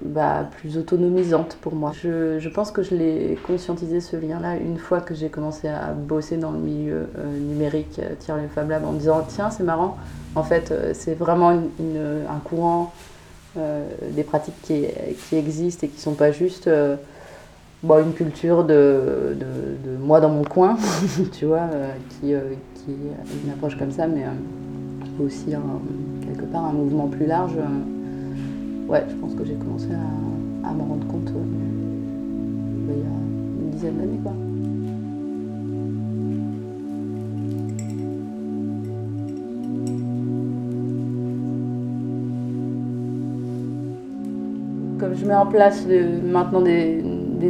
bah, 0.04 0.48
plus 0.58 0.76
autonomisante 0.76 1.56
pour 1.60 1.74
moi. 1.74 1.92
Je, 2.02 2.48
pense 2.48 2.70
que 2.70 2.82
je 2.82 2.94
l'ai 2.94 3.38
conscientisé 3.46 4.00
ce 4.00 4.16
lien-là 4.16 4.56
une 4.56 4.78
fois 4.78 5.00
que 5.00 5.14
j'ai 5.14 5.28
commencé 5.28 5.68
à 5.68 5.92
bosser 5.92 6.36
dans 6.36 6.50
le 6.50 6.58
milieu 6.58 7.08
euh, 7.18 7.38
numérique, 7.38 7.98
euh, 8.00 8.40
les 8.40 8.48
Fab 8.48 8.68
Lab, 8.68 8.84
en 8.84 8.92
me 8.92 8.98
disant 8.98 9.24
tiens 9.26 9.50
c'est 9.50 9.62
marrant, 9.62 9.96
en 10.34 10.42
fait 10.42 10.70
euh, 10.70 10.92
c'est 10.94 11.14
vraiment 11.14 11.50
un 11.50 12.38
courant, 12.44 12.92
des 14.10 14.24
pratiques 14.24 14.60
qui, 14.62 14.84
qui 15.28 15.36
existent 15.36 15.86
et 15.86 15.88
qui 15.88 16.00
sont 16.00 16.14
pas 16.14 16.32
juste 16.32 16.68
bon, 17.84 18.02
une 18.04 18.12
culture 18.12 18.64
de, 18.64 19.36
de, 19.38 19.96
moi 20.00 20.20
dans 20.20 20.30
mon 20.30 20.44
coin, 20.44 20.76
tu 21.32 21.46
vois, 21.46 21.68
euh, 21.72 21.90
qui, 22.10 22.34
euh, 22.34 22.40
qui 22.74 22.90
a 22.90 23.44
une 23.44 23.50
approche 23.52 23.76
comme 23.78 23.90
ça, 23.90 24.06
mais 24.06 24.24
euh, 24.24 25.24
aussi 25.24 25.46
quelque 26.26 26.44
part 26.44 26.64
un 26.66 26.72
mouvement 26.72 27.08
plus 27.08 27.26
large. 27.26 27.52
euh, 27.56 27.62
Ouais, 28.88 29.02
je 29.08 29.14
pense 29.14 29.34
que 29.34 29.44
j'ai 29.46 29.54
commencé 29.54 29.88
à, 29.92 30.68
à 30.68 30.72
m'en 30.72 30.84
rendre 30.84 31.06
compte 31.06 31.30
euh, 31.30 32.90
il 32.90 32.98
y 32.98 33.02
a 33.02 33.64
une 33.64 33.70
dizaine 33.70 33.96
d'années. 33.96 34.20
Comme 44.98 45.14
je 45.16 45.26
mets 45.26 45.34
en 45.34 45.46
place 45.46 45.86
maintenant 46.24 46.60
des, 46.60 47.02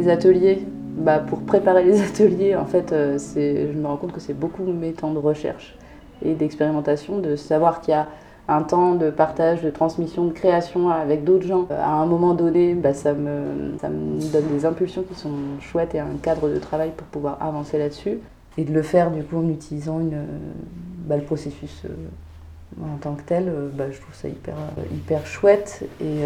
ateliers, 0.09 0.65
bah, 0.97 1.19
pour 1.19 1.41
préparer 1.41 1.83
les 1.83 2.01
ateliers, 2.07 2.55
en 2.55 2.65
fait, 2.65 2.91
euh, 2.91 3.17
je 3.35 3.77
me 3.77 3.87
rends 3.87 3.97
compte 3.97 4.11
que 4.11 4.19
c'est 4.19 4.33
beaucoup 4.33 4.63
mes 4.63 4.93
temps 4.93 5.11
de 5.11 5.19
recherche 5.19 5.75
et 6.23 6.33
d'expérimentation, 6.33 7.19
de 7.19 7.35
savoir 7.35 7.81
qu'il 7.81 7.91
y 7.93 7.97
a 7.97 8.07
un 8.47 8.61
temps 8.61 8.95
de 8.95 9.09
partage, 9.09 9.61
de 9.61 9.69
transmission, 9.69 10.25
de 10.25 10.31
création 10.31 10.89
avec 10.89 11.23
d'autres 11.23 11.47
gens, 11.47 11.67
à 11.71 11.93
un 11.93 12.05
moment 12.05 12.33
donné, 12.33 12.75
bah, 12.75 12.93
ça, 12.93 13.13
me, 13.13 13.73
ça 13.81 13.89
me 13.89 14.31
donne 14.31 14.47
des 14.55 14.65
impulsions 14.65 15.03
qui 15.03 15.15
sont 15.15 15.33
chouettes 15.59 15.95
et 15.95 15.99
un 15.99 16.17
cadre 16.21 16.49
de 16.49 16.59
travail 16.59 16.91
pour 16.95 17.07
pouvoir 17.07 17.37
avancer 17.41 17.77
là-dessus. 17.77 18.19
Et 18.57 18.63
de 18.63 18.71
le 18.71 18.83
faire 18.83 19.11
du 19.11 19.21
coup 19.21 19.37
en 19.37 19.49
utilisant 19.49 19.99
une, 19.99 20.23
bah, 21.05 21.17
le 21.17 21.23
processus 21.23 21.81
euh, 21.85 21.89
en 22.81 22.97
tant 22.97 23.15
que 23.15 23.23
tel, 23.23 23.49
euh, 23.49 23.67
bah, 23.73 23.85
je 23.91 23.99
trouve 23.99 24.15
ça 24.15 24.29
hyper, 24.29 24.55
hyper 24.93 25.25
chouette. 25.25 25.87
Et 25.99 26.23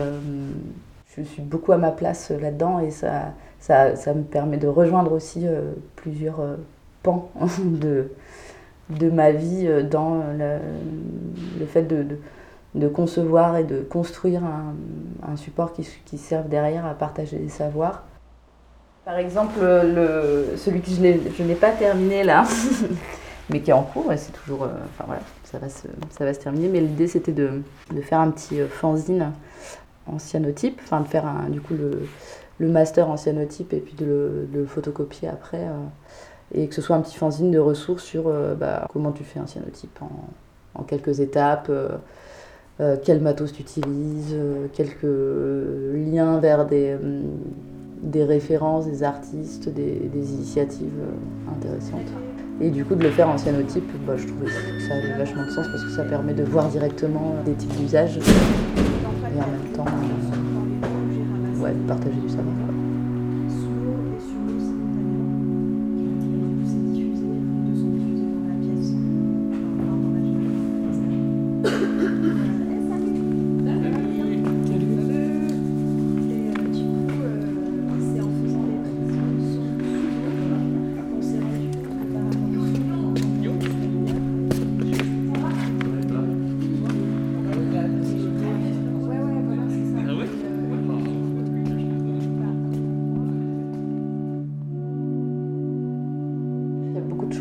je 1.18 1.24
suis 1.24 1.42
beaucoup 1.42 1.72
à 1.72 1.78
ma 1.78 1.92
place 1.92 2.32
là-dedans 2.32 2.80
et 2.80 2.92
ça, 2.92 3.34
ça, 3.60 3.96
ça, 3.96 4.14
me 4.14 4.24
permet 4.24 4.58
de 4.58 4.68
rejoindre 4.68 5.12
aussi 5.12 5.46
plusieurs 5.96 6.40
pans 7.04 7.30
de, 7.64 8.12
de 8.90 9.10
ma 9.10 9.32
vie 9.32 9.68
dans 9.90 10.22
le, 10.38 11.66
fait 11.66 11.84
de, 11.84 12.06
de, 12.76 12.88
concevoir 12.88 13.58
et 13.58 13.64
de 13.64 13.82
construire 13.82 14.42
un, 14.44 15.36
support 15.36 15.74
qui, 15.74 15.88
qui, 16.06 16.18
serve 16.18 16.48
derrière 16.48 16.86
à 16.86 16.94
partager 16.94 17.38
des 17.38 17.50
savoirs. 17.50 18.04
Par 19.06 19.18
exemple, 19.18 19.60
le, 19.62 20.54
celui 20.58 20.82
que 20.82 20.92
je 20.92 21.44
n'ai 21.44 21.56
pas 21.56 21.72
terminé 21.72 22.24
là, 22.24 22.44
mais 23.50 23.62
qui 23.62 23.72
est 23.72 23.74
en 23.74 23.82
cours, 23.82 24.12
c'est 24.16 24.32
toujours. 24.32 24.64
enfin 24.64 25.06
voilà, 25.08 25.22
ça 25.44 25.58
va, 25.58 25.70
se, 25.70 25.88
ça 26.12 26.26
va 26.26 26.34
se 26.34 26.40
terminer. 26.40 26.68
Mais 26.68 26.82
l'idée 26.82 27.08
c'était 27.08 27.32
de, 27.32 27.64
de, 27.92 28.02
faire 28.02 28.20
un 28.20 28.30
petit 28.30 28.60
fanzine 28.70 29.32
en 30.14 30.20
cyanotype, 30.20 30.80
enfin 30.84 31.02
de 31.02 31.08
faire 31.08 31.26
un, 31.26 31.50
du 31.50 31.62
coup 31.62 31.74
le, 31.74 32.08
le 32.60 32.68
master 32.68 33.10
en 33.10 33.18
cyanotype 33.18 33.74
et 33.74 33.80
puis 33.80 33.96
de 33.96 34.06
le, 34.06 34.48
de 34.52 34.60
le 34.60 34.66
photocopier 34.66 35.28
après. 35.30 35.62
Euh, 35.62 35.86
et 36.54 36.68
que 36.68 36.76
ce 36.76 36.82
soit 36.82 36.96
un 36.96 37.02
petit 37.02 37.18
fanzine 37.18 37.52
de 37.52 37.60
ressources 37.60 38.04
sur 38.04 38.28
euh, 38.28 38.56
bah, 38.56 38.88
comment 38.92 39.12
tu 39.12 39.24
fais 39.24 39.40
un 39.40 39.46
cyanotype 39.46 40.02
en, 40.02 40.10
en 40.80 40.84
quelques 40.84 41.20
étapes, 41.20 41.70
euh, 41.70 42.96
quel 43.04 43.22
matos 43.22 43.54
tu 43.54 43.62
utilises, 43.62 44.34
euh, 44.34 44.68
quelques 44.74 45.04
liens 46.12 46.40
vers 46.40 46.66
des, 46.66 46.96
des, 48.02 48.24
références, 48.24 48.86
des 48.86 49.04
artistes, 49.04 49.70
des, 49.70 50.10
des 50.14 50.32
initiatives 50.32 51.02
intéressantes. 51.56 52.12
Et 52.62 52.72
du 52.72 52.84
coup, 52.84 52.96
de 52.96 53.04
le 53.04 53.12
faire 53.12 53.30
en 53.30 53.38
cyanotype, 53.38 53.90
bah, 54.06 54.18
je 54.18 54.28
trouve 54.28 54.44
que 54.44 54.50
ça 54.50 54.96
a 54.96 55.18
vachement 55.18 55.46
de 55.46 55.52
sens 55.52 55.68
parce 55.68 55.84
que 55.84 55.92
ça 55.92 56.04
permet 56.04 56.34
de 56.34 56.44
voir 56.44 56.68
directement 56.68 57.36
des 57.46 57.54
types 57.54 57.76
d'usages 57.78 58.20
et 59.36 59.42
en 59.42 59.48
même 59.48 59.72
temps. 59.74 59.86
Ouais, 61.62 61.74
partager 61.88 62.29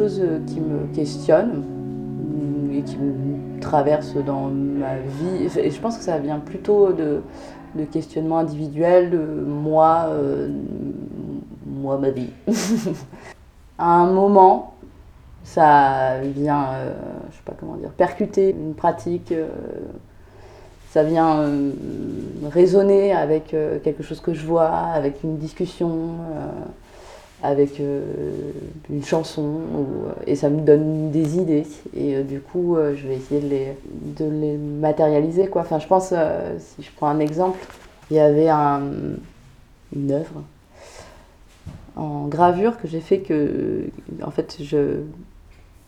choses 0.09 0.23
qui 0.47 0.61
me 0.61 0.87
questionnent 0.95 1.65
et 2.73 2.83
qui 2.83 2.97
me 2.97 3.61
traversent 3.61 4.17
dans 4.25 4.49
ma 4.49 4.97
vie. 4.97 5.49
Et 5.59 5.71
je 5.71 5.81
pense 5.81 5.99
que 5.99 6.05
ça 6.05 6.19
vient 6.19 6.38
plutôt 6.38 6.93
de, 6.93 7.21
de 7.75 7.85
questionnements 7.85 8.38
individuels, 8.38 9.11
de 9.11 9.19
moi, 9.19 10.07
euh, 10.09 10.49
moi, 11.67 11.99
ma 11.99 12.11
vie. 12.11 12.31
à 13.79 13.91
un 13.91 14.11
moment, 14.12 14.75
ça 15.45 16.21
vient, 16.21 16.73
euh, 16.75 16.93
je 17.31 17.37
sais 17.37 17.43
pas 17.45 17.55
comment 17.59 17.77
dire, 17.77 17.91
percuter 17.91 18.50
une 18.50 18.75
pratique. 18.75 19.33
Euh, 19.33 19.49
ça 20.91 21.03
vient 21.03 21.41
euh, 21.41 21.71
résonner 22.50 23.12
avec 23.12 23.55
quelque 23.85 24.03
chose 24.03 24.21
que 24.21 24.33
je 24.33 24.47
vois, 24.47 24.69
avec 24.71 25.23
une 25.23 25.37
discussion 25.37 26.17
avec 27.42 27.78
euh, 27.78 28.02
une 28.90 29.04
chanson 29.04 29.42
ou, 29.42 29.87
et 30.26 30.35
ça 30.35 30.50
me 30.50 30.61
donne 30.61 31.11
des 31.11 31.37
idées 31.38 31.66
et 31.95 32.16
euh, 32.16 32.23
du 32.23 32.40
coup 32.40 32.76
euh, 32.76 32.97
je 32.97 33.07
vais 33.07 33.14
essayer 33.14 33.40
de 33.40 33.49
les, 33.49 33.76
de 34.16 34.25
les 34.25 34.57
matérialiser 34.57 35.47
quoi. 35.47 35.62
Enfin 35.62 35.78
je 35.78 35.87
pense 35.87 36.12
si 36.59 36.83
je 36.83 36.90
prends 36.97 37.09
un 37.09 37.21
exemple, 37.21 37.59
il 38.11 38.16
y 38.16 38.21
avait 38.21 38.49
un, 38.49 38.83
une 39.95 40.11
œuvre 40.11 40.42
en 41.97 42.26
gravure 42.26 42.78
que 42.80 42.88
j'ai 42.88 43.00
fait 43.00 43.21
que 43.21 43.85
en 44.23 44.30
fait 44.30 44.57
je 44.61 45.00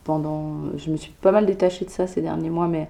pendant 0.05 0.77
je 0.77 0.91
me 0.91 0.97
suis 0.97 1.13
pas 1.21 1.33
mal 1.33 1.47
détachée 1.47 1.85
de 1.85 1.91
ça 1.91 2.07
ces 2.07 2.21
derniers 2.21 2.51
mois 2.51 2.69
mais 2.69 2.89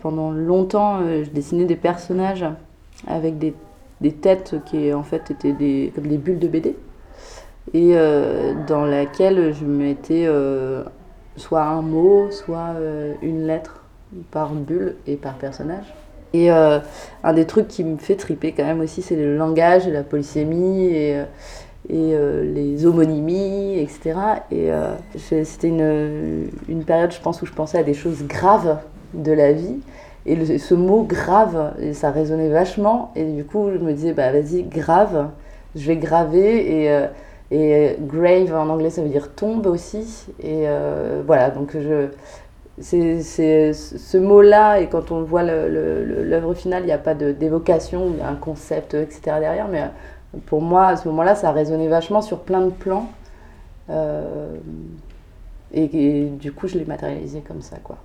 pendant 0.00 0.30
longtemps 0.30 1.00
je 1.00 1.30
dessinais 1.30 1.64
des 1.64 1.76
personnages 1.76 2.44
avec 3.06 3.38
des, 3.38 3.54
des 4.00 4.12
têtes 4.12 4.56
qui 4.66 4.92
en 4.92 5.02
fait 5.02 5.30
étaient 5.30 5.52
des, 5.52 5.92
comme 5.94 6.06
des 6.06 6.18
bulles 6.18 6.38
de 6.38 6.48
BD 6.48 6.76
et 7.72 7.92
euh, 7.94 8.54
dans 8.66 8.84
laquelle 8.84 9.54
je 9.54 9.64
mettais 9.64 10.24
euh, 10.26 10.82
soit 11.36 11.62
un 11.62 11.82
mot, 11.82 12.30
soit 12.30 12.74
euh, 12.76 13.14
une 13.22 13.46
lettre 13.46 13.84
par 14.30 14.50
bulle 14.50 14.96
et 15.06 15.16
par 15.16 15.34
personnage. 15.34 15.94
Et 16.32 16.48
un 16.48 17.32
des 17.34 17.44
trucs 17.44 17.66
qui 17.66 17.82
me 17.82 17.96
fait 17.96 18.14
triper 18.14 18.52
quand 18.52 18.64
même 18.64 18.78
aussi, 18.80 19.02
c'est 19.02 19.16
le 19.16 19.36
langage, 19.36 19.88
la 19.88 20.04
polysémie 20.04 20.84
et, 20.84 21.24
les 21.88 22.86
homonymies, 22.86 23.80
etc. 23.80 24.14
Et 24.52 24.70
c'était 25.16 25.66
une, 25.66 26.48
une, 26.68 26.84
période, 26.84 27.10
je 27.10 27.20
pense, 27.20 27.42
où 27.42 27.46
je 27.46 27.52
pensais 27.52 27.78
à 27.78 27.82
des 27.82 27.94
choses 27.94 28.22
graves 28.28 28.78
de 29.12 29.32
la 29.32 29.52
vie. 29.52 29.80
Et 30.24 30.58
ce 30.58 30.74
mot 30.74 31.02
grave, 31.02 31.74
ça 31.94 32.12
résonnait 32.12 32.48
vachement. 32.48 33.10
Et 33.16 33.24
du 33.24 33.44
coup, 33.44 33.68
je 33.72 33.78
me 33.78 33.92
disais, 33.92 34.12
bah 34.12 34.30
vas-y, 34.30 34.62
grave, 34.62 35.30
je 35.74 35.84
vais 35.84 35.96
graver. 35.96 37.08
Et 37.50 37.96
grave 37.98 38.54
en 38.54 38.68
anglais, 38.68 38.90
ça 38.90 39.02
veut 39.02 39.08
dire 39.08 39.34
tombe 39.34 39.66
aussi. 39.66 40.26
Et 40.40 40.68
euh, 40.68 41.22
voilà, 41.26 41.50
donc 41.50 41.76
je, 41.78 42.08
c'est, 42.80 43.22
c'est 43.22 43.72
ce 43.72 44.16
mot-là, 44.16 44.80
et 44.80 44.88
quand 44.88 45.10
on 45.10 45.22
voit 45.22 45.42
l'œuvre 45.42 46.54
finale, 46.54 46.84
il 46.84 46.86
n'y 46.86 46.92
a 46.92 46.98
pas 46.98 47.14
d'évocation, 47.14 48.12
il 48.12 48.18
y 48.18 48.22
a 48.22 48.28
un 48.28 48.36
concept, 48.36 48.94
etc. 48.94 49.20
derrière, 49.40 49.68
mais 49.68 49.84
pour 50.46 50.62
moi, 50.62 50.86
à 50.86 50.96
ce 50.96 51.08
moment-là, 51.08 51.34
ça 51.34 51.48
a 51.48 51.52
résonné 51.52 51.88
vachement 51.88 52.22
sur 52.22 52.40
plein 52.40 52.60
de 52.60 52.70
plans. 52.70 53.10
Euh, 53.90 54.54
et, 55.72 56.28
du 56.28 56.52
coup, 56.52 56.68
je 56.68 56.78
l'ai 56.78 56.84
matérialisé 56.84 57.40
comme 57.40 57.62
ça, 57.62 57.76
quoi. 57.82 57.96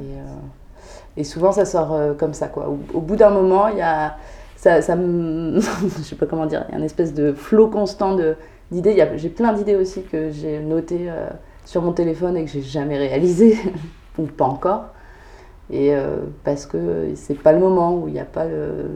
Et, 0.00 1.20
euh, 1.20 1.24
souvent, 1.24 1.52
ça 1.52 1.64
sort 1.64 1.92
euh, 1.92 2.14
comme 2.14 2.34
ça, 2.34 2.48
quoi. 2.48 2.68
Au, 2.68 3.00
bout 3.00 3.16
d'un 3.16 3.30
moment, 3.30 3.68
il 3.68 3.78
y 3.78 3.82
a. 3.82 4.16
Ça, 4.56 4.82
ça 4.82 4.94
je 4.96 6.02
sais 6.02 6.16
pas 6.16 6.26
comment 6.26 6.46
dire, 6.46 6.64
il 6.68 6.72
y 6.72 6.74
a 6.74 6.78
une 6.78 6.84
espèce 6.84 7.14
de 7.14 7.32
flot 7.32 7.68
constant 7.68 8.14
de 8.14 8.36
J'ai 8.72 9.28
plein 9.30 9.52
d'idées 9.52 9.74
aussi 9.74 10.02
que 10.02 10.30
j'ai 10.30 10.60
notées 10.60 11.06
euh, 11.08 11.28
sur 11.64 11.82
mon 11.82 11.92
téléphone 11.92 12.36
et 12.36 12.44
que 12.44 12.50
j'ai 12.50 12.62
jamais 12.62 12.98
réalisées, 12.98 13.58
ou 14.18 14.24
pas 14.24 14.44
encore. 14.44 14.84
Et 15.70 15.94
euh, 15.94 16.18
parce 16.44 16.66
que 16.66 17.08
c'est 17.16 17.34
pas 17.34 17.52
le 17.52 17.58
moment 17.58 17.94
où 17.96 18.06
il 18.06 18.14
n'y 18.14 18.20
a 18.20 18.24
pas 18.24 18.44
le, 18.44 18.90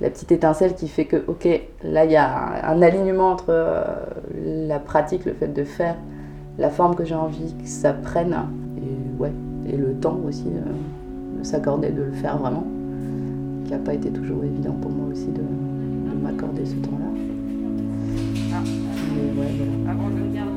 la 0.00 0.10
petite 0.10 0.32
étincelle 0.32 0.74
qui 0.74 0.88
fait 0.88 1.04
que, 1.04 1.22
ok, 1.28 1.48
là 1.84 2.04
il 2.04 2.10
y 2.10 2.16
a 2.16 2.68
un, 2.68 2.82
alignement 2.82 3.30
entre 3.30 3.46
euh, 3.50 3.82
la 4.66 4.80
pratique, 4.80 5.24
le 5.24 5.32
fait 5.32 5.48
de 5.48 5.64
faire, 5.64 5.96
la 6.58 6.70
forme 6.70 6.96
que 6.96 7.04
j'ai 7.04 7.14
envie 7.14 7.54
que 7.54 7.68
ça 7.68 7.92
prenne, 7.92 8.36
et, 8.78 9.20
ouais, 9.22 9.32
et 9.68 9.76
le 9.76 9.94
temps 9.94 10.18
aussi 10.26 10.44
de 10.44 11.44
s'accorder 11.44 11.90
de 11.90 12.02
le 12.02 12.12
faire 12.12 12.36
vraiment, 12.38 12.64
qui 13.64 13.72
n'a 13.72 13.78
pas 13.78 13.94
été 13.94 14.10
toujours 14.10 14.42
évident 14.44 14.74
pour 14.80 14.90
moi 14.90 15.06
aussi 15.10 15.28
de 15.28 15.42
m'accorder 16.22 16.66
ce 16.66 16.74
temps-là. 16.74 17.41
Ah. 18.54 18.60
Ouais, 18.60 19.48
voilà. 19.56 20.51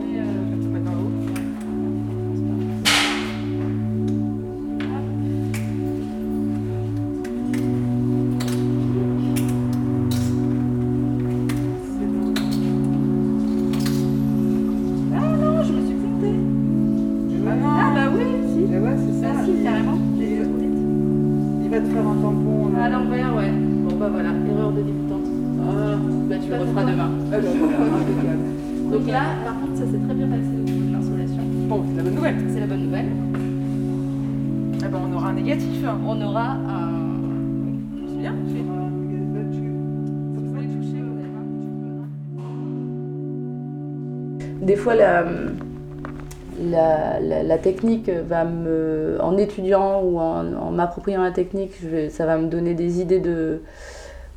La, 47.28 47.58
technique 47.58 48.10
va 48.10 48.46
me. 48.46 49.18
En 49.22 49.38
étudiant 49.38 50.02
ou 50.02 50.20
en, 50.20 50.72
m'appropriant 50.72 51.24
la 51.24 51.32
technique, 51.32 51.74
ça 52.10 52.26
va 52.26 52.38
me 52.38 52.48
donner 52.48 52.74
des 52.74 53.02
idées 53.02 53.22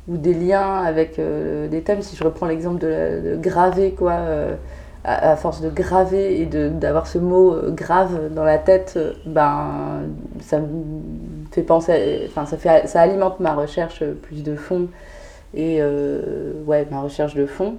ou 0.07 0.17
des 0.17 0.33
liens 0.33 0.81
avec 0.83 1.19
euh, 1.19 1.67
des 1.67 1.81
thèmes. 1.81 2.01
Si 2.01 2.15
je 2.15 2.23
reprends 2.23 2.47
l'exemple 2.47 2.79
de, 2.79 3.37
graver, 3.37 3.91
quoi, 3.91 4.13
euh, 4.13 4.55
à, 5.03 5.35
force 5.35 5.61
de 5.61 5.69
graver 5.69 6.41
et 6.41 6.45
d'avoir 6.45 7.07
ce 7.07 7.19
mot 7.19 7.53
euh, 7.53 7.71
grave 7.71 8.33
dans 8.33 8.43
la 8.43 8.57
tête, 8.57 8.99
ben, 9.25 10.01
ça 10.41 10.59
fait 11.51 11.63
penser, 11.63 12.27
enfin, 12.27 12.45
ça, 12.45 13.01
alimente 13.01 13.39
ma 13.39 13.53
recherche 13.53 14.03
plus 14.03 14.43
de 14.43 14.55
fond 14.55 14.87
et 15.53 15.79
de 15.79 17.45
fond. 17.45 17.75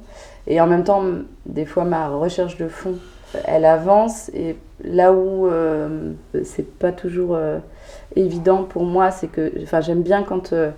Et 0.47 0.61
en 0.61 0.67
même 0.67 0.85
temps, 0.85 1.03
des 1.47 1.67
fois, 1.67 1.85
ma 1.85 2.09
recherche 2.09 2.57
de 2.57 2.69
fond, 2.69 2.95
elle 3.45 3.65
avance 3.65 4.31
et 4.35 4.57
là 4.85 5.13
où 5.13 5.47
euh, 5.47 6.13
c'est 6.45 6.69
pas 6.79 6.93
toujours 6.93 7.35
euh, 7.35 7.59
évident 8.17 8.65
pour 8.65 8.85
moi, 8.85 9.11
c'est 9.11 9.29
que 9.29 9.53
j'aime 9.81 10.03
bien 10.03 10.23
quand 10.23 10.53
euh, 10.53 10.71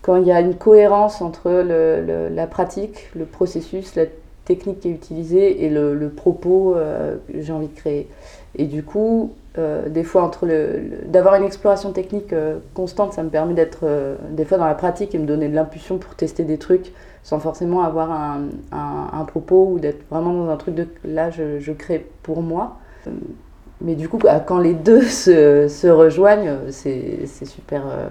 quand 0.00 0.16
il 0.16 0.26
y 0.26 0.32
a 0.32 0.40
une 0.40 0.54
cohérence 0.54 1.22
entre 1.22 1.50
la 1.50 2.46
pratique, 2.48 3.10
le 3.14 3.24
processus, 3.24 3.94
la 3.94 4.06
technique 4.44 4.80
qui 4.80 4.88
est 4.88 4.92
utilisée 4.92 5.64
et 5.64 5.70
le, 5.70 6.08
propos 6.08 6.74
que 7.28 7.40
j'ai 7.40 7.52
envie 7.52 7.68
de 7.68 7.76
créer. 7.76 8.08
Et 8.56 8.64
du 8.64 8.82
coup, 8.82 9.32
des 9.56 10.02
fois, 10.02 10.22
entre 10.24 10.48
d'avoir 11.06 11.36
une 11.36 11.44
exploration 11.44 11.92
technique 11.92 12.34
constante, 12.74 13.12
ça 13.12 13.22
me 13.22 13.28
permet 13.28 13.54
d'être 13.54 13.84
des 14.30 14.44
fois 14.44 14.58
dans 14.58 14.66
la 14.66 14.74
pratique 14.74 15.14
et 15.14 15.18
me 15.18 15.26
donner 15.26 15.48
de 15.48 15.54
l'impulsion 15.54 15.98
pour 15.98 16.16
tester 16.16 16.42
des 16.42 16.58
trucs 16.58 16.92
sans 17.22 17.38
forcément 17.40 17.82
avoir 17.82 18.10
un, 18.10 18.48
un- 18.72 19.24
propos 19.24 19.70
ou 19.72 19.78
d'être 19.78 20.04
vraiment 20.10 20.32
dans 20.34 20.50
un 20.50 20.56
truc 20.56 20.74
de 20.74 20.86
là, 21.04 21.30
je, 21.30 21.58
je 21.60 21.72
crée 21.72 22.06
pour 22.22 22.42
moi. 22.42 22.78
Euh, 23.06 23.10
Mais 23.80 23.94
du 23.94 24.08
coup, 24.08 24.18
quand 24.46 24.58
les 24.58 24.74
deux 24.74 25.02
se, 25.24 25.68
se 25.68 25.86
rejoignent, 25.88 26.70
c'est, 26.70 27.26
c'est 27.26 27.46
super. 27.46 27.82
euh, 27.86 28.08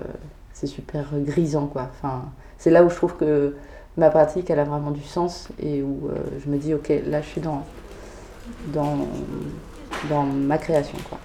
c'est 0.53 0.67
super 0.67 1.05
grisant. 1.13 1.71
Enfin, 1.75 2.23
c'est 2.57 2.69
là 2.69 2.83
où 2.83 2.89
je 2.89 2.95
trouve 2.95 3.15
que 3.17 3.55
ma 3.97 4.09
pratique 4.09 4.51
a 4.51 4.63
vraiment 4.63 4.91
du 4.91 5.01
sens 5.03 5.49
et 5.61 5.81
où 5.81 6.07
euh, 6.09 6.15
je 6.43 6.49
me 6.49 6.57
dis 6.57 6.73
ok 6.73 6.91
là 7.07 7.21
je 7.21 7.27
suis 7.27 7.41
dans 7.41 7.63
dans, 8.73 8.97
dans 10.09 10.23
ma 10.23 10.57
création 10.57 10.97
quoi. 11.09 11.19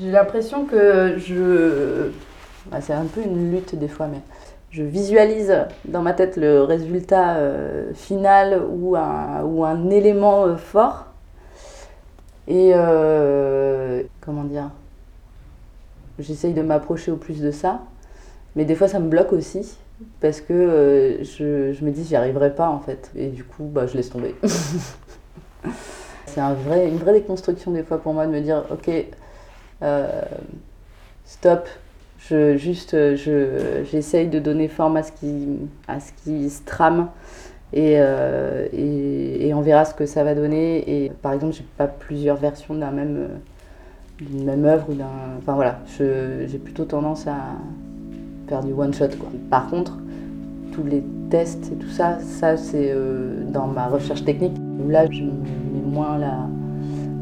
J'ai 0.00 0.10
l'impression 0.10 0.64
que 0.64 1.16
je 1.18 2.10
bah, 2.70 2.80
c'est 2.80 2.92
un 2.92 3.04
peu 3.04 3.20
une 3.20 3.52
lutte 3.52 3.74
des 3.74 3.88
fois 3.88 4.08
mais 4.08 4.20
je 4.74 4.82
visualise 4.82 5.54
dans 5.84 6.02
ma 6.02 6.14
tête 6.14 6.36
le 6.36 6.62
résultat 6.62 7.36
euh, 7.36 7.92
final 7.94 8.60
ou 8.68 8.96
un, 8.96 9.42
ou 9.44 9.64
un 9.64 9.88
élément 9.90 10.46
euh, 10.46 10.56
fort 10.56 11.06
et 12.48 12.72
euh, 12.74 14.02
comment 14.20 14.42
dire 14.42 14.70
J'essaye 16.18 16.54
de 16.54 16.62
m'approcher 16.62 17.10
au 17.10 17.16
plus 17.16 17.40
de 17.40 17.50
ça, 17.50 17.80
mais 18.56 18.64
des 18.64 18.74
fois 18.74 18.88
ça 18.88 18.98
me 19.00 19.08
bloque 19.08 19.32
aussi 19.32 19.76
parce 20.20 20.40
que 20.40 21.18
je, 21.22 21.72
je 21.72 21.84
me 21.84 21.90
dis 21.90 22.04
j'y 22.04 22.14
arriverai 22.14 22.54
pas 22.54 22.68
en 22.68 22.78
fait, 22.80 23.10
et 23.16 23.28
du 23.28 23.44
coup 23.44 23.64
bah, 23.64 23.86
je 23.86 23.96
laisse 23.96 24.10
tomber. 24.10 24.34
C'est 26.26 26.40
un 26.40 26.54
vrai, 26.54 26.88
une 26.88 26.98
vraie 26.98 27.12
déconstruction 27.12 27.70
des 27.70 27.84
fois 27.84 27.98
pour 27.98 28.12
moi 28.12 28.26
de 28.26 28.32
me 28.32 28.40
dire 28.40 28.64
ok, 28.70 28.90
stop, 31.24 31.68
je, 32.18 32.56
juste 32.56 32.94
euh, 32.94 33.16
je, 33.16 33.84
j'essaye 33.90 34.28
de 34.28 34.38
donner 34.38 34.68
forme 34.68 34.96
à 34.96 35.02
ce 35.02 35.12
qui, 35.12 35.58
à 35.88 36.00
ce 36.00 36.10
qui 36.22 36.48
se 36.48 36.62
trame 36.64 37.08
et, 37.72 37.96
euh, 37.98 38.66
et, 38.72 39.48
et 39.48 39.54
on 39.54 39.60
verra 39.60 39.84
ce 39.84 39.94
que 39.94 40.06
ça 40.06 40.24
va 40.24 40.34
donner. 40.34 41.04
Et 41.04 41.10
par 41.10 41.32
exemple, 41.32 41.54
j'ai 41.54 41.66
pas 41.76 41.86
plusieurs 41.86 42.36
versions 42.36 42.74
d'un 42.74 42.92
même, 42.92 43.16
euh, 43.16 44.24
d'une 44.24 44.44
même 44.44 44.64
œuvre 44.64 44.86
ou 44.90 44.94
d'un. 44.94 45.06
Enfin 45.38 45.54
voilà, 45.54 45.80
j'ai 45.98 46.58
plutôt 46.58 46.84
tendance 46.84 47.26
à 47.26 47.36
faire 48.48 48.62
du 48.62 48.72
one 48.72 48.94
shot. 48.94 49.08
Par 49.50 49.68
contre, 49.68 49.98
tous 50.72 50.84
les 50.84 51.02
tests 51.30 51.72
et 51.72 51.76
tout 51.76 51.90
ça, 51.90 52.18
ça 52.20 52.56
c'est 52.56 52.90
euh, 52.92 53.44
dans 53.50 53.66
ma 53.66 53.88
recherche 53.88 54.24
technique. 54.24 54.56
Là, 54.88 55.10
je 55.10 55.24
mets 55.24 55.82
moins 55.84 56.16
la, 56.16 56.46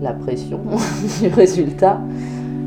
la 0.00 0.12
pression 0.12 0.60
du 1.20 1.28
résultat 1.28 2.00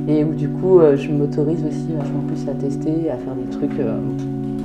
et 0.08 0.24
où 0.24 0.34
du 0.34 0.50
coup, 0.50 0.80
euh, 0.80 0.96
je 0.96 1.12
m'autorise 1.12 1.63
aussi 1.65 1.88
vachement 1.98 2.22
plus 2.28 2.48
à 2.48 2.54
tester, 2.54 3.10
à 3.10 3.18
faire 3.18 3.36
des 3.36 3.50
trucs, 3.50 3.80
euh, 3.80 3.98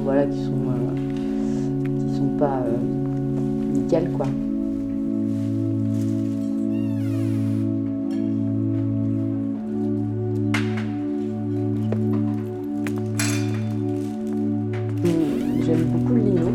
voilà, 0.05 0.27
qui 0.27 0.45
sont, 0.45 0.53
euh, 0.53 2.09
qui 2.09 2.17
sont 2.17 2.37
pas 2.39 2.63
euh, 2.67 2.77
nickel 3.75 4.11
quoi. 4.13 4.27
Hum, 15.05 15.65
J'aime 15.65 15.85
beaucoup 15.93 16.15
le 16.15 16.21
lino. 16.21 16.49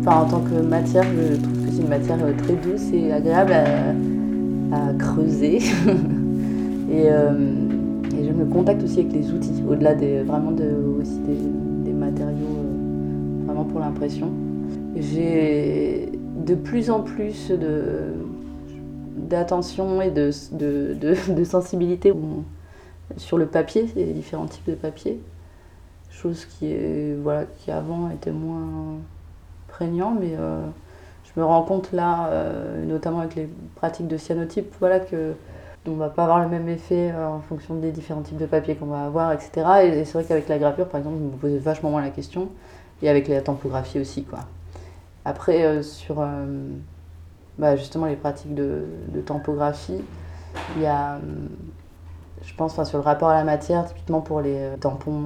Enfin, 0.00 0.22
en 0.22 0.24
tant 0.26 0.40
que 0.40 0.60
matière, 0.60 1.04
je 1.04 1.36
trouve 1.36 1.64
que 1.64 1.70
c'est 1.70 1.82
une 1.82 1.88
matière 1.88 2.18
euh, 2.22 2.32
très 2.36 2.54
douce 2.54 2.92
et 2.92 3.12
agréable 3.12 3.52
à, 3.52 4.92
creuser. 4.98 5.58
et 6.90 7.06
euh, 7.10 7.67
le 8.38 8.44
contact 8.44 8.82
aussi 8.84 9.00
avec 9.00 9.12
les 9.12 9.32
outils, 9.32 9.62
au-delà 9.68 9.94
des, 9.94 10.22
vraiment 10.22 10.52
aussi 11.00 11.18
des, 11.84 11.92
matériaux 11.92 12.36
euh, 12.36 13.44
vraiment 13.44 13.64
pour 13.64 13.80
l'impression. 13.80 14.30
J'ai 14.96 16.12
de 16.46 16.54
plus 16.54 16.90
en 16.90 17.00
plus 17.00 17.50
de, 17.50 18.12
d'attention 19.16 20.00
et 20.00 20.10
de, 20.10 20.30
de, 20.52 20.94
de- 20.94 21.32
de 21.34 21.44
sensibilité 21.44 22.12
sur 23.16 23.38
le 23.38 23.46
papier, 23.46 23.86
les 23.96 24.12
différents 24.12 24.46
types 24.46 24.68
de 24.68 24.74
papier. 24.74 25.20
Chose 26.10 26.44
qui, 26.46 26.66
est, 26.72 27.16
voilà, 27.20 27.44
qui 27.58 27.70
avant 27.70 28.10
était 28.10 28.30
moins 28.32 28.98
prégnant, 29.68 30.16
mais 30.18 30.32
euh, 30.38 30.60
je 31.24 31.40
me 31.40 31.44
rends 31.44 31.62
compte 31.62 31.92
là, 31.92 32.28
euh, 32.28 32.84
notamment 32.84 33.20
avec 33.20 33.34
les 33.34 33.48
pratiques 33.76 34.08
de 34.08 34.16
cyanotype, 34.16 34.74
voilà, 34.80 35.00
que 35.00 35.34
on 35.88 35.96
va 35.96 36.08
pas 36.08 36.24
avoir 36.24 36.40
le 36.40 36.48
même 36.48 36.68
effet 36.68 37.12
euh, 37.14 37.26
en 37.26 37.40
fonction 37.40 37.76
des 37.76 37.90
différents 37.90 38.22
types 38.22 38.36
de 38.36 38.46
papier 38.46 38.76
qu'on 38.76 38.86
va 38.86 39.04
avoir, 39.04 39.32
etc. 39.32 39.50
Et, 39.84 40.04
c'est 40.04 40.12
vrai 40.12 40.24
qu'avec 40.24 40.48
la 40.48 40.58
gravure, 40.58 40.88
par 40.88 40.98
exemple, 40.98 41.16
je 41.18 41.24
me 41.24 41.30
posais 41.30 41.58
vachement 41.58 41.90
moins 41.90 42.02
la 42.02 42.10
question, 42.10 42.48
et 43.02 43.08
avec 43.08 43.28
la 43.28 43.40
tempographie 43.40 43.98
aussi, 43.98 44.24
quoi. 44.24 44.40
Après, 45.24 45.64
euh, 45.64 45.82
sur 45.82 46.20
euh, 46.20 46.26
bah, 47.58 47.76
justement 47.76 48.06
les 48.06 48.16
pratiques 48.16 48.54
de, 48.54 48.84
de 49.08 49.22
il 50.76 50.82
y 50.82 50.86
a, 50.86 51.18
je 52.42 52.54
pense, 52.54 52.72
enfin, 52.72 52.84
sur 52.84 52.98
le 52.98 53.04
rapport 53.04 53.28
à 53.28 53.34
la 53.34 53.44
matière, 53.44 53.86
typiquement 53.86 54.20
pour 54.20 54.40
les 54.40 54.70
tampons 54.80 55.24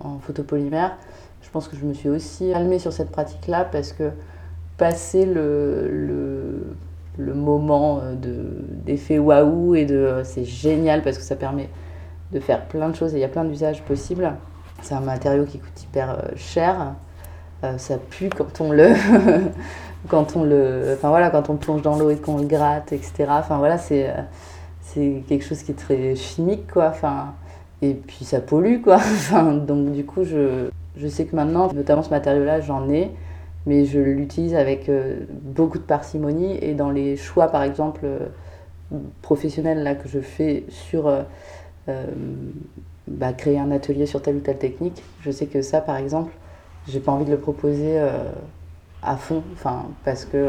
en, 0.00 0.08
en 0.08 0.18
photopolymère, 0.18 0.96
je 1.42 1.50
pense 1.50 1.68
que 1.68 1.76
je 1.76 1.84
me 1.84 1.92
suis 1.92 2.08
aussi 2.08 2.50
calmée 2.52 2.78
sur 2.78 2.92
cette 2.92 3.10
pratique-là 3.10 3.64
parce 3.64 3.92
que 3.92 4.10
passer 4.76 5.26
le, 5.26 5.88
le, 5.90 6.74
le 7.18 7.34
moment 7.34 8.00
euh, 8.02 8.14
de- 8.14 8.64
d'effet 8.84 9.18
waouh 9.18 9.74
et 9.74 9.84
de 9.84 9.96
euh, 9.96 10.24
c'est 10.24 10.44
génial 10.44 11.02
parce 11.02 11.18
que 11.18 11.24
ça 11.24 11.36
permet 11.36 11.68
de 12.32 12.40
faire 12.40 12.62
plein 12.66 12.88
de 12.88 12.94
choses 12.96 13.14
et 13.14 13.18
il 13.18 13.20
y 13.20 13.24
a 13.24 13.28
plein 13.28 13.44
d'usages 13.44 13.82
possibles. 13.82 14.32
C'est 14.82 14.94
un 14.94 15.00
matériau 15.00 15.44
qui 15.44 15.58
coûte 15.58 15.82
hyper 15.82 16.10
euh, 16.10 16.28
cher. 16.36 16.94
Ça 17.78 17.96
pue 17.96 18.28
quand 18.28 18.60
on 18.60 18.72
le 18.72 18.88
quand 20.08 20.34
on 20.34 20.42
le 20.42 20.94
enfin 20.94 21.10
voilà 21.10 21.30
quand 21.30 21.48
on 21.48 21.54
plonge 21.54 21.80
dans 21.82 21.96
l'eau 21.96 22.10
et 22.10 22.16
qu'on 22.16 22.38
le 22.38 22.44
gratte 22.44 22.92
etc 22.92 23.26
enfin 23.28 23.58
voilà 23.58 23.78
c'est 23.78 24.12
c'est 24.80 25.22
quelque 25.28 25.44
chose 25.44 25.62
qui 25.62 25.70
est 25.70 25.76
très 25.76 26.16
chimique 26.16 26.72
quoi 26.72 26.88
enfin 26.88 27.34
et 27.80 27.94
puis 27.94 28.24
ça 28.24 28.40
pollue 28.40 28.80
quoi 28.82 28.96
enfin 28.96 29.52
donc 29.52 29.92
du 29.92 30.04
coup 30.04 30.24
je 30.24 30.70
je 30.96 31.06
sais 31.06 31.24
que 31.24 31.36
maintenant 31.36 31.72
notamment 31.72 32.02
ce 32.02 32.10
matériau 32.10 32.44
là 32.44 32.60
j'en 32.60 32.90
ai 32.90 33.12
mais 33.66 33.84
je 33.84 34.00
l'utilise 34.00 34.54
avec 34.54 34.88
euh, 34.88 35.20
beaucoup 35.30 35.78
de 35.78 35.84
parcimonie 35.84 36.58
et 36.62 36.74
dans 36.74 36.90
les 36.90 37.16
choix 37.16 37.48
par 37.48 37.62
exemple 37.62 38.00
euh, 38.04 38.28
professionnels 39.22 39.82
là 39.82 39.94
que 39.94 40.08
je 40.08 40.20
fais 40.20 40.64
sur 40.68 41.08
euh, 41.08 41.22
bah, 43.06 43.32
créer 43.32 43.58
un 43.58 43.70
atelier 43.70 44.06
sur 44.06 44.22
telle 44.22 44.36
ou 44.36 44.40
telle 44.40 44.58
technique 44.58 45.02
je 45.20 45.30
sais 45.30 45.46
que 45.46 45.62
ça 45.62 45.80
par 45.80 45.96
exemple 45.96 46.32
j'ai 46.86 47.00
pas 47.00 47.12
envie 47.12 47.24
de 47.24 47.30
le 47.30 47.38
proposer 47.38 47.98
à 49.02 49.16
fond, 49.16 49.44
enfin, 49.52 49.86
parce 50.04 50.24
que, 50.24 50.48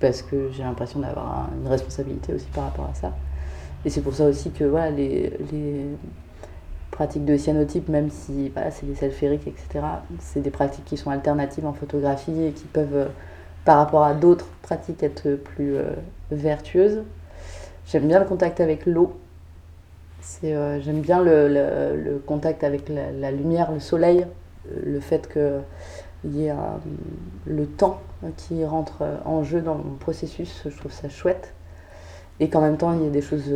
parce 0.00 0.22
que 0.22 0.50
j'ai 0.50 0.62
l'impression 0.62 1.00
d'avoir 1.00 1.26
un- 1.50 1.50
une 1.60 1.68
responsabilité 1.68 2.32
aussi 2.34 2.46
par 2.50 2.64
rapport 2.64 2.86
à 2.90 2.94
ça. 2.94 3.16
Et 3.84 3.90
c'est 3.90 4.02
pour 4.02 4.14
ça 4.14 4.26
aussi 4.26 4.52
que 4.52 4.64
voilà, 4.64 4.90
les, 4.90 5.30
les 5.52 5.86
pratiques 6.98 7.24
de 7.24 7.36
cyanotype, 7.36 7.88
même 7.88 8.10
si 8.10 8.50
c'est 8.72 8.84
des 8.84 8.96
sels 8.96 9.12
ferriques, 9.12 9.46
etc., 9.46 9.84
c'est 10.18 10.40
des 10.40 10.50
pratiques 10.50 10.84
qui 10.84 10.96
sont 10.96 11.10
alternatives 11.10 11.64
en 11.64 11.72
photographie 11.72 12.42
et 12.42 12.50
qui 12.50 12.64
peuvent 12.64 12.96
euh, 12.96 13.06
par 13.64 13.76
rapport 13.78 14.02
à 14.02 14.14
d'autres 14.14 14.48
pratiques 14.62 15.04
être 15.04 15.36
plus 15.36 15.76
euh, 15.76 15.90
vertueuse. 16.32 17.04
J'aime 17.86 18.08
bien 18.08 18.18
le 18.18 18.24
contact 18.24 18.58
avec 18.58 18.84
l'eau. 18.84 19.16
Euh, 20.42 20.80
j'aime 20.80 21.00
bien 21.00 21.22
le, 21.22 22.20
contact 22.26 22.64
avec 22.64 22.88
la, 22.88 23.12
la 23.12 23.30
lumière, 23.30 23.70
le 23.70 23.78
soleil, 23.78 24.26
euh, 24.72 24.80
le 24.84 24.98
fait 24.98 25.32
qu'il 25.32 26.34
y 26.34 26.46
ait 26.46 26.50
un- 26.50 26.80
le 27.46 27.66
temps 27.66 28.00
qui 28.36 28.64
rentre 28.64 29.04
en 29.24 29.44
jeu 29.44 29.60
dans 29.60 29.76
mon 29.76 29.94
processus, 30.00 30.64
je 30.68 30.76
trouve 30.76 30.90
ça 30.90 31.08
chouette. 31.08 31.54
Et 32.40 32.48
qu'en 32.48 32.60
même 32.60 32.76
temps, 32.76 32.92
il 32.92 33.04
y 33.04 33.06
ait 33.06 33.10
des 33.10 33.22
choses 33.22 33.54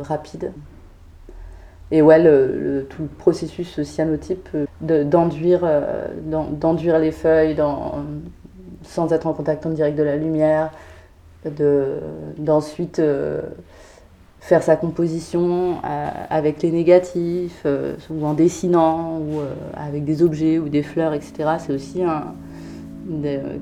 rapides. 0.00 0.50
Et 1.92 2.02
ouais, 2.02 2.18
tout 2.88 3.02
le 3.02 3.08
processus 3.18 3.82
cyanotype, 3.82 4.48
euh, 4.54 4.66
de- 4.80 5.02
d'enduire, 5.02 5.60
euh, 5.64 6.06
d'enduire 6.60 6.98
les 6.98 7.10
feuilles 7.10 7.56
sans 8.84 9.12
être 9.12 9.26
en 9.26 9.32
contact 9.32 9.66
en 9.66 9.70
direct 9.70 9.98
de 9.98 10.04
la 10.04 10.16
lumière, 10.16 10.70
de- 11.44 11.98
d'ensuite 12.38 13.00
euh, 13.00 13.40
faire 14.38 14.62
sa 14.62 14.76
composition 14.76 15.74
avec 16.30 16.62
les 16.62 16.70
négatifs, 16.70 17.66
ou 18.08 18.24
en 18.24 18.32
dessinant, 18.32 19.18
ou 19.18 19.40
avec 19.76 20.04
des 20.06 20.22
objets 20.22 20.58
ou 20.58 20.70
des 20.70 20.82
fleurs, 20.82 21.12
etc. 21.12 21.56
C'est 21.58 21.74
aussi 21.74 22.00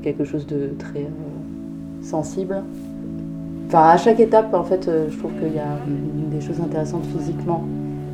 quelque 0.03 0.23
chose 0.25 0.47
de 0.47 0.71
très 0.79 1.09
sensible. 2.01 2.63
Enfin, 3.67 3.89
à 3.89 3.97
chaque 3.97 4.21
étape, 4.21 4.55
en 4.55 4.63
fait, 4.63 4.89
je 5.11 5.19
trouve 5.19 5.33
qu'il 5.41 5.53
y 5.53 5.59
a 5.59 5.65
hum, 5.65 6.31
des 6.31 6.41
choses 6.41 6.61
intéressantes 6.61 7.07
physiquement 7.07 7.65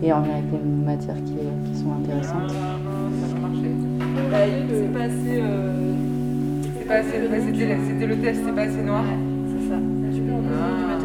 et 0.05 0.13
en 0.13 0.21
lien 0.21 0.35
avec 0.35 0.45
les 0.53 0.59
matières 0.85 1.17
qui, 1.25 1.33
qui 1.33 1.75
sont 1.81 1.93
intéressantes. 2.03 2.51
Ça 2.51 2.57
va 3.33 3.39
marcher. 3.49 3.73
C'est 4.69 4.93
pas 4.93 5.05
assez. 5.05 5.41
euh, 5.41 5.93
C'est 6.79 6.87
pas 6.87 6.95
assez. 6.97 7.17
C'était 7.89 8.07
le 8.07 8.17
test, 8.19 8.41
c'est 8.45 8.55
pas 8.55 8.63
assez 8.63 8.83
noir. 8.83 9.05
C'est 9.49 9.69
ça. 9.69 9.77
Ah. 9.77 10.99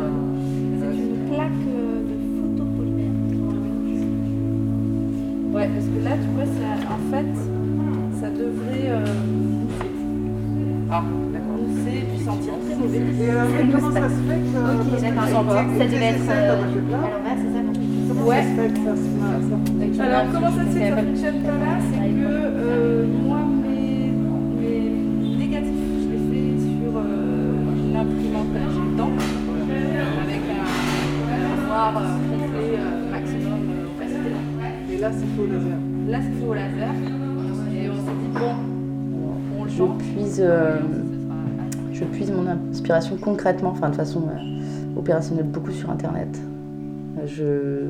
C'est 0.80 0.98
une 0.98 1.18
plaque 1.30 1.66
euh, 1.68 2.02
de 2.10 2.16
photopolymère. 2.42 3.16
Ouais, 5.54 5.68
parce 5.74 5.88
que 5.88 6.00
là, 6.04 6.12
tu 6.22 6.30
vois, 6.36 6.46
ça, 6.46 6.70
en 6.94 7.02
fait, 7.12 7.32
ça 8.20 8.30
devrait 8.30 8.88
euh. 8.90 9.06
Ah, 10.92 11.04
d'accord. 11.32 11.58
Mousser, 11.58 12.00
puis 12.14 12.20
sentir 12.26 12.54
très 12.66 12.76
mauvais. 12.76 12.98
Et 12.98 13.72
comment 13.72 13.92
ça 13.94 14.10
se 14.10 14.22
fait 14.28 14.42
que. 14.44 14.60
Ok, 14.60 15.02
d'accord. 15.02 15.28
Ça 15.78 15.86
devait 15.86 16.00
c'est 16.00 16.06
être 16.06 16.30
à 16.30 16.32
l'envers, 16.48 17.38
c'est 17.38 17.54
ça 17.54 17.59
Ouais. 18.26 18.44
Alors, 20.00 20.24
comment 20.32 20.52
ça 20.52 20.64
se 20.66 20.70
fait 20.78 20.90
que 20.90 20.96
ça 20.96 21.02
tu 21.02 21.08
ne 21.08 21.08
fonctionne 21.08 21.42
pas 21.44 21.58
là 21.58 21.78
C'est 21.92 22.10
que 22.10 22.26
euh, 22.26 23.06
moi, 23.26 23.40
mes, 23.64 24.12
mes 24.60 25.38
négatifs, 25.38 25.74
je 26.04 26.10
les 26.12 26.20
fais 26.30 26.60
sur 26.60 26.98
euh, 26.98 27.90
une 27.90 27.96
imprimante 27.96 28.48
à 28.56 28.58
jet 28.74 28.98
d'encre 28.98 29.24
avec 30.24 30.42
un, 30.50 31.34
un 31.34 31.68
noir 31.68 31.94
euh, 31.98 32.02
complet 32.30 32.78
euh, 32.78 33.12
maximum 33.12 33.62
opacité. 33.96 34.94
Et 34.94 34.98
là, 35.00 35.10
c'est 35.12 35.28
faux 35.36 35.48
laser. 35.48 35.80
Là, 36.10 36.20
c'est 36.22 36.40
fait 36.40 36.48
au 36.48 36.54
laser. 36.54 36.94
Et 37.74 37.90
on 37.90 37.96
s'est 37.96 38.18
dit, 38.22 38.32
bon, 38.34 38.54
on 39.60 39.64
le 39.64 39.70
Je 39.70 39.78
change. 39.78 39.98
puise, 39.98 40.42
euh, 40.44 40.80
je 41.94 42.04
puise 42.06 42.32
mon 42.32 42.46
inspiration 42.72 43.18
concrètement, 43.18 43.70
enfin 43.72 43.90
de 43.90 43.96
façon 43.96 44.24
euh, 44.30 45.00
opérationnelle, 45.00 45.46
beaucoup 45.46 45.72
sur 45.72 45.90
Internet. 45.90 46.28
Je, 47.26 47.88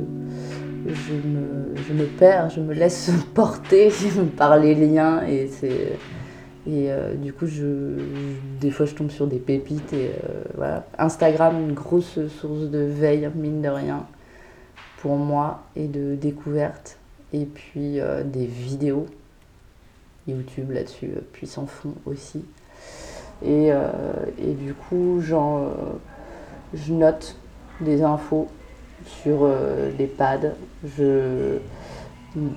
je, 0.87 1.13
me, 1.13 1.75
je 1.75 1.93
me 1.93 2.05
perds, 2.05 2.49
je 2.49 2.59
me 2.61 2.73
laisse 2.73 3.11
porter 3.33 3.91
par 4.37 4.57
les 4.57 4.75
liens 4.75 5.23
et 5.25 5.47
c'est. 5.47 5.97
Et 6.67 6.91
euh, 6.91 7.15
du 7.15 7.33
coup, 7.33 7.47
je, 7.47 7.95
des 8.59 8.69
fois, 8.69 8.85
je 8.85 8.93
tombe 8.93 9.09
sur 9.09 9.27
des 9.27 9.39
pépites. 9.39 9.93
Et 9.93 10.09
euh, 10.09 10.43
voilà. 10.55 10.85
Instagram, 10.97 11.59
une 11.59 11.73
grosse 11.73 12.19
source 12.27 12.69
de 12.69 12.79
veille, 12.79 13.29
mine 13.33 13.61
de 13.61 13.69
rien, 13.69 14.05
pour 14.97 15.15
moi, 15.15 15.63
et 15.75 15.87
de 15.87 16.15
découverte. 16.15 16.97
Et 17.33 17.45
puis 17.45 17.99
euh, 17.99 18.23
des 18.23 18.45
vidéos. 18.45 19.05
YouTube 20.27 20.71
là-dessus, 20.71 21.09
puissant 21.33 21.65
fond 21.65 21.93
aussi. 22.05 22.43
Et, 23.43 23.69
et 24.37 24.53
du 24.53 24.73
coup, 24.73 25.19
euh, 25.19 25.69
je 26.73 26.93
note 26.93 27.35
des 27.81 28.03
infos 28.03 28.47
sur 29.21 29.39
euh, 29.43 29.91
des 29.97 30.07
pads, 30.07 30.53
je, 30.97 31.57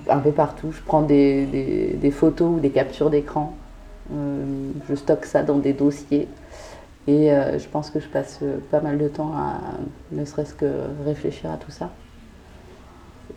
un 0.09 0.19
peu 0.19 0.31
partout. 0.31 0.71
Je 0.71 0.81
prends 0.81 1.01
des, 1.01 2.11
photos 2.11 2.57
ou 2.57 2.59
des 2.59 2.69
captures 2.69 3.09
d'écran. 3.09 3.55
Euh, 4.13 4.71
je 4.89 4.95
stocke 4.95 5.25
ça 5.25 5.43
dans 5.43 5.57
des 5.57 5.73
dossiers. 5.73 6.27
Et 7.07 7.31
euh, 7.31 7.59
je 7.59 7.67
pense 7.67 7.89
que 7.89 7.99
je 7.99 8.07
passe 8.07 8.39
euh, 8.43 8.59
pas 8.71 8.79
mal 8.79 8.97
de 8.97 9.07
temps 9.09 9.33
à 9.35 9.59
ne 10.11 10.23
serait-ce 10.23 10.53
que 10.53 10.65
réfléchir 11.05 11.51
à 11.51 11.57
tout 11.57 11.71
ça. 11.71 11.89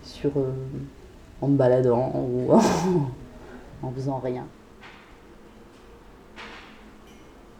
Sur, 0.04 0.30
euh, 0.36 0.52
en 1.40 1.48
me 1.48 1.56
baladant 1.56 2.12
ou 2.14 2.52
en 3.82 3.90
faisant 3.90 4.18
rien. 4.18 4.44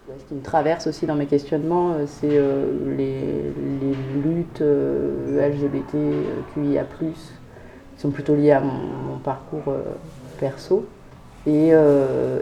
Ce 0.07 0.25
qui 0.29 0.35
me 0.35 0.43
traverse 0.43 0.87
aussi 0.87 1.05
dans 1.05 1.17
mes 1.17 1.27
questionnements, 1.27 1.95
euh, 1.95 2.05
c'est 2.07 2.29
euh, 2.31 2.97
les, 2.97 3.43
luttes 4.23 4.61
euh, 4.61 5.49
LGBTQIA+, 5.49 6.85
qui 6.85 8.01
sont 8.01 8.11
plutôt 8.11 8.37
liées 8.37 8.53
à 8.53 8.61
mon, 8.61 9.19
parcours 9.25 9.75
perso. 10.39 10.87
Et, 11.49 11.71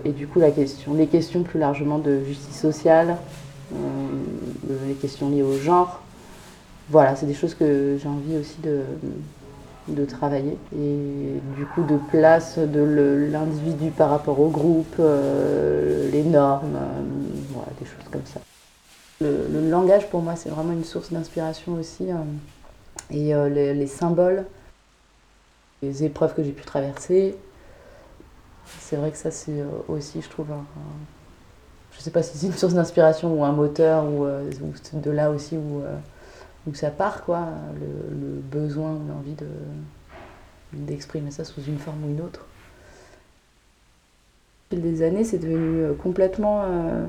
et 0.04 0.12
du 0.12 0.26
coup, 0.26 0.40
la 0.40 0.50
question, 0.50 0.94
les 0.94 1.06
questions 1.06 1.42
plus 1.42 1.58
largement 1.58 1.98
de 1.98 2.20
justice 2.24 2.58
sociale, 2.58 3.16
les 4.88 4.94
questions 4.94 5.30
liées 5.30 5.42
au 5.42 5.56
genre. 5.56 6.02
Voilà, 6.90 7.14
c'est 7.16 7.26
des 7.26 7.34
choses 7.34 7.54
que 7.54 7.96
j'ai 8.02 8.08
envie 8.08 8.36
aussi 8.36 8.60
de, 8.62 8.80
de 9.88 10.04
travailler. 10.04 10.56
Et 10.76 11.40
du 11.56 11.66
coup, 11.66 11.82
de 11.82 11.96
place 12.10 12.58
de 12.58 12.80
l'individu 13.30 13.90
par 13.90 14.10
rapport 14.10 14.40
au 14.40 14.48
groupe, 14.48 14.96
euh, 14.98 16.10
les 16.10 16.22
normes, 16.22 16.76
euh, 16.76 17.70
des 17.78 17.84
choses 17.86 18.08
comme 18.10 18.24
ça. 18.24 18.40
Le, 19.20 19.70
langage, 19.70 20.08
pour 20.10 20.22
moi, 20.22 20.36
c'est 20.36 20.50
vraiment 20.50 20.72
une 20.72 20.84
source 20.84 21.12
d'inspiration 21.12 21.74
aussi. 21.74 22.10
euh, 22.10 22.16
et 23.10 23.34
euh, 23.34 23.48
les, 23.48 23.74
les 23.74 23.86
symboles, 23.86 24.46
les 25.82 26.04
épreuves 26.04 26.34
que 26.34 26.42
j'ai 26.42 26.52
pu 26.52 26.64
traverser, 26.64 27.36
c'est 28.80 28.96
vrai 28.96 29.10
que 29.10 29.16
ça, 29.16 29.30
c'est 29.30 29.62
aussi, 29.88 30.22
je 30.22 30.28
trouve, 30.28 30.50
un, 30.52 30.56
un- 30.56 31.04
je 31.92 32.00
sais 32.00 32.10
pas 32.10 32.22
si 32.22 32.36
c'est 32.36 32.46
une 32.46 32.52
source 32.52 32.74
d'inspiration 32.74 33.32
ou 33.38 33.44
un 33.44 33.52
moteur, 33.52 34.04
ou, 34.06 34.24
ou 34.26 34.98
de 34.98 35.10
là 35.10 35.30
aussi 35.30 35.56
où, 35.56 35.82
où 36.66 36.74
ça 36.74 36.90
part, 36.90 37.24
quoi, 37.24 37.46
le, 37.78 38.40
besoin 38.40 38.92
ou 38.92 39.00
l'envie 39.08 39.34
de, 39.34 39.46
d'exprimer 40.72 41.30
ça 41.30 41.44
sous 41.44 41.62
une 41.62 41.78
forme 41.78 42.04
ou 42.04 42.10
une 42.10 42.20
autre. 42.20 42.46
Au 44.72 44.74
fil 44.76 44.82
des 44.82 45.02
années, 45.02 45.24
c'est 45.24 45.38
devenu 45.38 45.82
euh, 45.82 45.94
complètement 45.94 46.62
euh, 46.64 47.04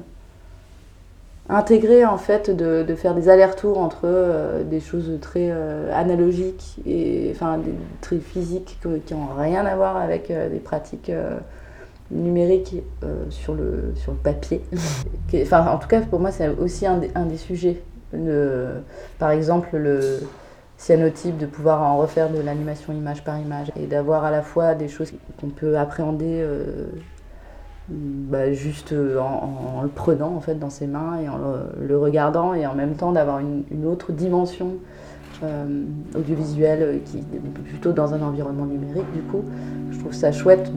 intégré, 1.49 2.05
en 2.05 2.17
fait, 2.17 2.49
de, 2.49 2.83
de 2.83 2.95
faire 2.95 3.15
des 3.15 3.29
allers-retours 3.29 3.77
entre 3.79 4.01
euh, 4.05 4.63
des 4.63 4.79
choses 4.79 5.11
très 5.21 5.51
analogiques 5.93 6.75
et 6.85 7.29
enfin 7.31 7.59
très 8.01 8.17
physiques 8.19 8.77
que- 8.81 8.97
qui 8.97 9.13
n'ont 9.13 9.33
rien 9.37 9.65
à 9.65 9.75
voir 9.75 9.97
avec 9.97 10.27
des 10.31 10.59
pratiques 10.59 11.11
numériques 12.11 12.75
euh, 13.03 13.25
sur, 13.29 13.53
le, 13.53 13.93
sur 13.95 14.11
le 14.11 14.17
papier. 14.17 14.61
Enfin, 15.41 15.67
en 15.67 15.77
tout 15.79 15.87
cas, 15.89 16.01
pour 16.01 16.19
moi, 16.21 16.31
c'est 16.31 16.47
aussi 16.47 16.85
un 16.85 16.99
des 17.25 17.37
sujets. 17.37 17.81
Par 19.19 19.31
exemple, 19.31 19.77
le 19.77 20.19
cyanotype, 20.77 21.37
de 21.37 21.45
pouvoir 21.45 21.81
en 21.81 21.97
refaire 21.97 22.29
de 22.29 22.39
l'animation 22.39 22.93
image 22.93 23.23
par 23.23 23.39
image 23.39 23.71
et 23.79 23.85
d'avoir 23.85 24.25
à 24.25 24.31
la 24.31 24.41
fois 24.41 24.75
des 24.75 24.87
choses 24.87 25.13
qu'on 25.39 25.49
peut 25.49 25.77
appréhender 25.77 26.41
euh, 26.41 26.87
bah, 27.89 28.51
juste 28.51 28.91
euh, 28.91 29.19
en, 29.19 29.81
le 29.83 29.89
prenant 29.89 30.35
en 30.35 30.41
fait 30.41 30.55
dans 30.55 30.69
ses 30.69 30.87
mains 30.87 31.19
et 31.23 31.29
en 31.29 31.37
le, 31.79 31.97
regardant 31.97 32.53
et 32.53 32.65
en 32.67 32.75
même 32.75 32.95
temps 32.95 33.11
d'avoir 33.11 33.39
une, 33.39 33.85
autre 33.85 34.11
dimension 34.11 34.73
euh, 35.43 35.83
audiovisuelle 36.15 37.01
qui 37.05 37.23
plutôt 37.63 37.91
dans 37.91 38.13
un 38.13 38.21
environnement 38.21 38.65
numérique 38.65 39.11
du 39.13 39.21
coup. 39.21 39.43
Je 39.91 39.99
trouve 39.99 40.13
ça 40.13 40.31
chouette 40.31 40.71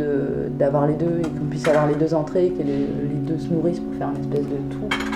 d'avoir 0.59 0.87
les 0.87 0.95
deux 0.95 1.21
et 1.21 1.23
qu'on 1.23 1.47
puisse 1.51 1.67
avoir 1.67 1.89
les 1.89 1.97
deux 1.97 2.15
entrées, 2.15 2.51
que 2.51 2.63
les, 2.63 2.79
les 2.79 3.21
deux 3.21 3.39
se 3.39 3.49
nourrissent 3.49 3.81
pour 3.81 3.95
faire 3.95 4.11
une 4.11 4.21
espèce 4.21 4.47
de 4.47 4.57
tout. 4.71 5.08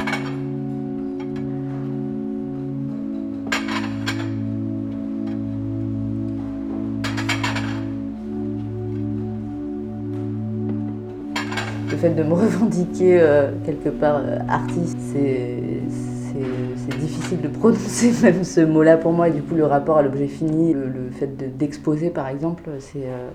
Fait 12.02 12.10
de 12.10 12.24
me 12.24 12.34
revendiquer 12.44 13.20
euh, 13.20 13.52
quelque 13.64 13.88
part 13.88 14.16
euh, 14.16 14.38
artiste, 14.48 14.98
c'est 15.12 16.98
difficile 16.98 17.40
de 17.40 17.48
prononcer 17.48 18.12
même 18.24 18.42
ce 18.42 18.60
mot-là 18.60 18.96
pour 18.96 19.12
moi. 19.12 19.28
Et 19.28 19.30
du 19.30 19.42
coup, 19.42 19.54
le 19.54 19.66
rapport 19.66 19.98
à 19.98 20.02
l'objet 20.02 20.26
fini, 20.26 20.72
le, 20.74 21.10
fait 21.12 21.28
de- 21.36 21.46
d'exposer 21.46 22.10
par 22.10 22.26
exemple, 22.26 22.64
euh, 22.96 23.30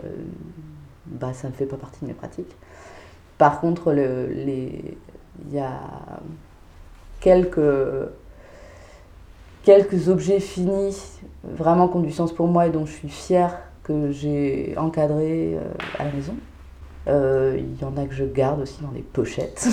bah, 1.06 1.32
ça 1.34 1.48
ne 1.48 1.54
fait 1.54 1.66
pas 1.66 1.78
partie 1.78 2.02
de 2.02 2.08
mes 2.08 2.14
pratiques. 2.14 2.56
Par 3.38 3.62
contre, 3.62 3.96
il 3.96 4.96
y 5.54 5.60
a 5.60 5.80
quelques, 7.22 8.10
quelques 9.64 10.10
objets 10.10 10.42
finis 10.42 11.22
vraiment 11.44 11.88
qui 11.88 11.96
ont 11.98 12.02
du 12.02 12.12
sens 12.12 12.34
pour 12.34 12.48
moi 12.48 12.68
et 12.68 12.70
dont 12.70 12.86
je 12.86 12.92
suis 12.92 13.10
fière 13.10 13.60
que 13.84 14.12
j'ai 14.12 14.74
encadrés 14.78 15.56
euh, 15.56 15.62
à 16.00 16.04
la 16.04 16.12
maison. 16.12 16.36
Euh, 17.08 17.58
il 17.58 17.82
y 17.82 17.86
en 17.86 17.96
a 17.98 18.06
que 18.06 18.14
je 18.14 18.26
garde 18.26 18.62
aussi 18.62 18.82
dans 18.82 18.92
les 18.92 19.02
pochettes. 19.02 19.68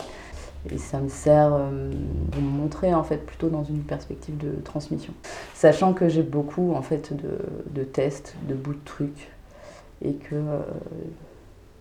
et 0.70 0.78
ça 0.78 0.98
me 1.00 1.08
sert 1.08 1.52
euh, 1.54 1.90
de 1.90 2.40
me 2.40 2.50
montrer 2.50 2.92
en 2.94 3.04
fait 3.04 3.24
plutôt 3.24 3.48
dans 3.48 3.64
une 3.64 3.82
perspective 3.82 4.36
de 4.36 4.60
transmission. 4.62 5.12
Sachant 5.54 5.92
que 5.92 6.08
j'ai 6.08 6.22
beaucoup 6.22 6.74
en 6.74 6.82
fait 6.82 7.12
de, 7.14 7.38
de, 7.70 7.84
tests, 7.84 8.34
de 8.48 8.54
bouts 8.54 8.74
de 8.74 8.84
trucs 8.84 9.30
et 10.02 10.14
que 10.14 10.36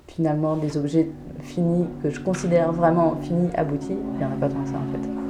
finalement 0.08 0.56
des 0.56 0.78
objets 0.78 1.08
finis 1.42 1.86
que 2.02 2.10
je 2.10 2.20
considère 2.20 2.72
vraiment 2.72 3.16
finis, 3.22 3.50
aboutis, 3.56 3.88
il 4.14 4.18
n'y 4.18 4.26
en 4.26 4.32
a 4.32 4.36
pas 4.36 4.50
tant 4.50 4.62
que 4.62 4.70
ça 4.70 4.76
en 4.76 4.92
fait. 4.92 5.27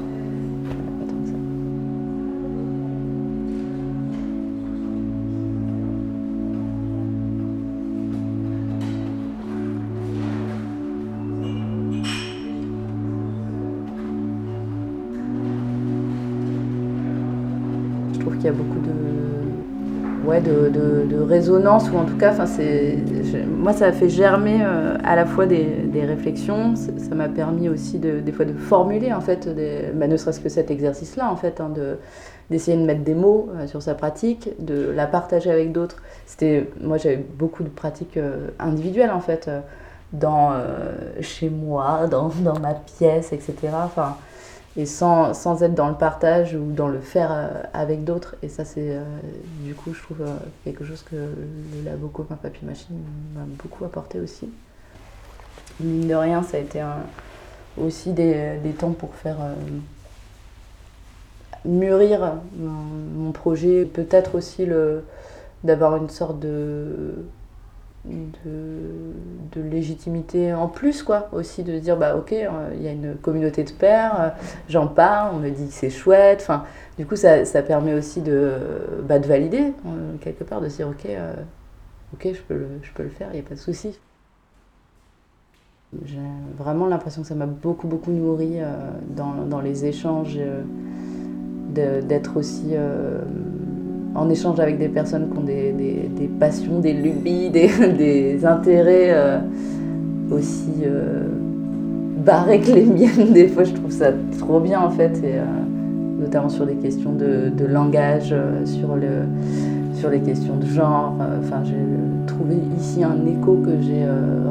De, 20.47 21.21
résonance, 21.21 21.89
ou 21.91 21.97
en 21.97 22.05
tout 22.05 22.17
cas, 22.17 22.33
moi, 23.47 23.73
ça 23.73 23.88
a 23.88 23.91
fait 23.91 24.10
germer 24.10 24.60
euh, 24.62 24.97
à 25.03 25.15
la 25.15 25.25
fois 25.25 25.45
des, 25.45 25.89
réflexions, 26.05 26.75
ça 26.75 27.15
m'a 27.15 27.27
permis 27.27 27.69
aussi 27.69 27.99
de, 27.99 28.19
des 28.19 28.31
fois 28.31 28.45
de 28.45 28.53
formuler, 28.53 29.13
en 29.13 29.21
fait, 29.21 29.47
des, 29.47 29.91
bah, 29.93 30.07
ne 30.07 30.17
serait-ce 30.17 30.39
que 30.39 30.49
cet 30.49 30.71
exercice-là, 30.71 31.29
en 31.31 31.36
fait, 31.36 31.60
hein, 31.60 31.69
de, 31.69 31.97
d'essayer 32.49 32.77
de 32.77 32.83
mettre 32.83 33.03
des 33.03 33.15
mots 33.15 33.49
euh, 33.55 33.67
sur 33.67 33.81
sa 33.81 33.93
pratique, 33.93 34.49
de 34.60 34.91
la 34.91 35.07
partager 35.07 35.51
avec 35.51 35.71
d'autres. 35.71 35.97
C'était, 36.25 36.69
moi, 36.81 36.97
j'avais 36.97 37.17
beaucoup 37.17 37.63
de 37.63 37.69
pratiques 37.69 38.17
euh, 38.17 38.47
individuelles, 38.60 39.12
en 39.12 39.21
fait, 39.21 39.49
dans, 40.13 40.53
chez 41.19 41.49
moi, 41.49 42.07
dans, 42.10 42.31
ma 42.62 42.73
pièce, 42.73 43.33
etc. 43.33 43.55
et 44.77 44.85
sans, 44.85 45.33
sans, 45.33 45.63
être 45.63 45.73
dans 45.73 45.89
le 45.89 45.95
partage 45.95 46.53
ou 46.53 46.71
dans 46.71 46.87
le 46.87 46.99
faire 46.99 47.31
euh, 47.31 47.47
avec 47.73 48.03
d'autres. 48.03 48.35
Et 48.43 48.47
ça, 48.47 48.63
c'est 48.63 48.91
euh, 48.91 49.03
du 49.61 49.73
coup, 49.73 49.93
je 49.93 50.01
trouve 50.03 50.21
euh, 50.21 50.37
quelque 50.63 50.85
chose 50.85 51.01
que 51.03 51.15
le 51.15 51.83
labo 51.83 52.07
copain 52.07 52.37
machine 52.61 52.95
m'a 53.35 53.45
beaucoup 53.61 53.83
apporté 53.85 54.19
aussi. 54.19 54.49
Mine 55.79 56.07
de 56.07 56.13
rien, 56.13 56.43
ça 56.43 56.57
a 56.57 56.59
été 56.59 56.83
aussi 57.77 58.11
des, 58.11 58.57
des, 58.63 58.71
temps 58.71 58.91
pour 58.91 59.13
faire 59.13 59.37
mûrir 61.65 62.33
mon, 62.57 62.71
mon 62.71 63.31
projet, 63.31 63.85
peut-être 63.85 64.35
aussi 64.35 64.65
le 64.65 65.03
d'avoir 65.63 65.97
une 65.97 66.09
sorte 66.09 66.39
de 66.39 67.25
de, 68.07 69.59
de, 69.59 69.61
légitimité 69.61 70.53
en 70.53 70.67
plus, 70.67 71.03
quoi, 71.03 71.29
aussi 71.31 71.63
de 71.63 71.77
dire, 71.79 71.97
bah 71.97 72.15
ok, 72.15 72.31
euh, 72.33 72.71
il 72.75 72.81
y 72.81 72.87
a 72.87 72.91
une 72.91 73.15
communauté 73.15 73.63
de 73.63 73.71
pairs, 73.71 74.19
euh, 74.19 74.29
j'en 74.69 74.87
parle, 74.87 75.35
on 75.35 75.39
me 75.39 75.49
dit 75.49 75.67
que 75.67 75.73
c'est 75.73 75.89
chouette, 75.89 76.39
enfin, 76.41 76.63
du 76.97 77.05
coup, 77.05 77.15
ça, 77.15 77.45
ça, 77.45 77.61
permet 77.61 77.93
aussi 77.93 78.21
de, 78.21 78.53
bah, 79.03 79.19
de 79.19 79.27
valider, 79.27 79.73
euh, 79.85 80.15
quelque 80.21 80.43
part, 80.43 80.61
de 80.61 80.67
dire, 80.67 80.87
ok, 80.87 81.07
ok, 82.13 82.33
je 82.33 82.41
peux, 82.41 82.55
le, 82.55 82.67
je 82.81 82.91
peux 82.93 83.03
le 83.03 83.09
faire, 83.09 83.27
il 83.31 83.39
n'y 83.39 83.45
a 83.45 83.47
pas 83.47 83.55
de 83.55 83.59
souci. 83.59 83.99
J'ai 86.03 86.19
vraiment 86.57 86.85
l'impression 86.85 87.21
que 87.21 87.27
ça 87.27 87.35
m'a 87.35 87.45
beaucoup, 87.45 87.87
beaucoup 87.87 88.11
nourri 88.11 88.57
dans, 89.15 89.45
dans, 89.45 89.61
les 89.61 89.85
échanges, 89.85 90.37
d'être 91.69 92.37
aussi 92.37 92.75
en 94.15 94.29
échange 94.29 94.59
avec 94.59 94.79
des 94.79 94.87
personnes 94.87 95.29
qui 95.29 95.37
ont 95.37 95.43
des, 95.43 96.29
passions, 96.39 96.79
des 96.79 96.93
lubies, 96.93 97.49
des, 97.49 98.45
intérêts 98.45 99.11
euh, 99.11 99.39
aussi 100.31 100.73
euh, 100.83 101.23
barrés 102.25 102.59
que 102.59 102.71
les 102.71 102.85
miennes. 102.85 103.31
Des 103.33 103.47
fois, 103.47 103.63
je 103.63 103.73
trouve 103.73 103.91
ça 103.91 104.11
trop 104.39 104.59
bien 104.59 104.81
en 104.81 104.89
fait, 104.89 105.17
et, 105.23 105.35
euh, 105.35 105.45
notamment 106.19 106.49
sur 106.49 106.65
des 106.65 106.75
questions 106.75 107.13
de, 107.13 107.65
langage, 107.65 108.35
sur, 108.65 108.95
le, 108.95 109.25
sur 109.93 110.09
les 110.09 110.19
questions 110.19 110.55
de 110.57 110.65
genre. 110.65 111.13
Enfin, 111.39 111.61
j'ai 111.63 111.75
trouvé 112.25 112.55
ici 112.79 113.03
un 113.03 113.25
écho 113.25 113.61
que 113.63 113.81
j'ai 113.81 114.05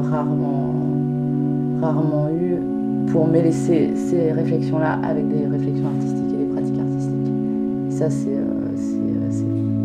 rarement, 0.09 0.73
rarement 1.81 2.29
eu 2.29 2.55
pour 3.11 3.27
mêler 3.27 3.51
ces, 3.51 3.91
réflexions-là 4.31 4.99
avec 5.03 5.27
des 5.27 5.45
réflexions 5.45 5.87
artistiques 5.87 6.33
et 6.33 6.45
des 6.45 6.53
pratiques 6.53 6.79
artistiques. 6.79 7.33
Ça, 7.91 8.09
c'est 8.09 8.37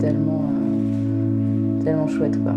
tellement, 0.02 0.50
euh, 0.50 1.84
tellement 1.84 2.08
chouette 2.08 2.42
quoi. 2.42 2.54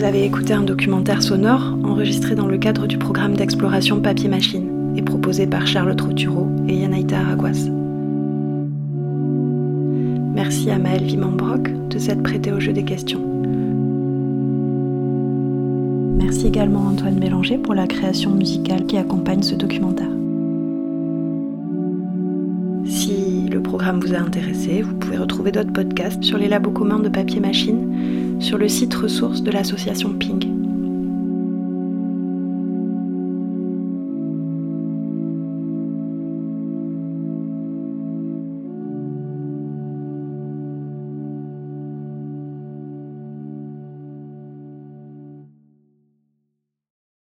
Vous 0.00 0.06
avez 0.06 0.24
écouté 0.24 0.54
un 0.54 0.62
documentaire 0.62 1.22
sonore 1.22 1.76
enregistré 1.84 2.34
dans 2.34 2.46
le 2.46 2.56
cadre 2.56 2.86
du 2.86 2.96
programme 2.96 3.36
d'exploration 3.36 4.00
papier-machine 4.00 4.94
et 4.96 5.02
proposé 5.02 5.46
par 5.46 5.66
Charlotte 5.66 6.00
Rotureau 6.00 6.48
et 6.68 6.76
Yanaïta 6.76 7.18
Araguas. 7.18 7.68
Merci 10.34 10.70
à 10.70 10.78
Maëlle 10.78 11.04
Vimambrock 11.04 11.88
de 11.90 11.98
s'être 11.98 12.22
prêtée 12.22 12.50
au 12.50 12.58
jeu 12.58 12.72
des 12.72 12.82
questions. 12.82 13.20
Merci 16.16 16.46
également 16.46 16.88
à 16.88 16.92
Antoine 16.92 17.20
Bélanger 17.20 17.58
pour 17.58 17.74
la 17.74 17.86
création 17.86 18.30
musicale 18.30 18.86
qui 18.86 18.96
accompagne 18.96 19.42
ce 19.42 19.54
documentaire. 19.54 20.08
Si 22.86 23.50
le 23.50 23.60
programme 23.60 24.00
vous 24.00 24.14
a 24.14 24.18
intéressé, 24.18 24.80
vous 24.80 24.94
pouvez 24.94 25.18
retrouver 25.18 25.52
d'autres 25.52 25.74
podcasts 25.74 26.22
sur 26.22 26.38
les 26.38 26.48
labos 26.48 26.70
communs 26.70 27.00
de 27.00 27.10
papier-machine 27.10 27.89
sur 28.40 28.58
le 28.58 28.68
site 28.68 28.94
ressources 28.94 29.42
de 29.42 29.50
l'association 29.50 30.12
Ping. 30.14 30.59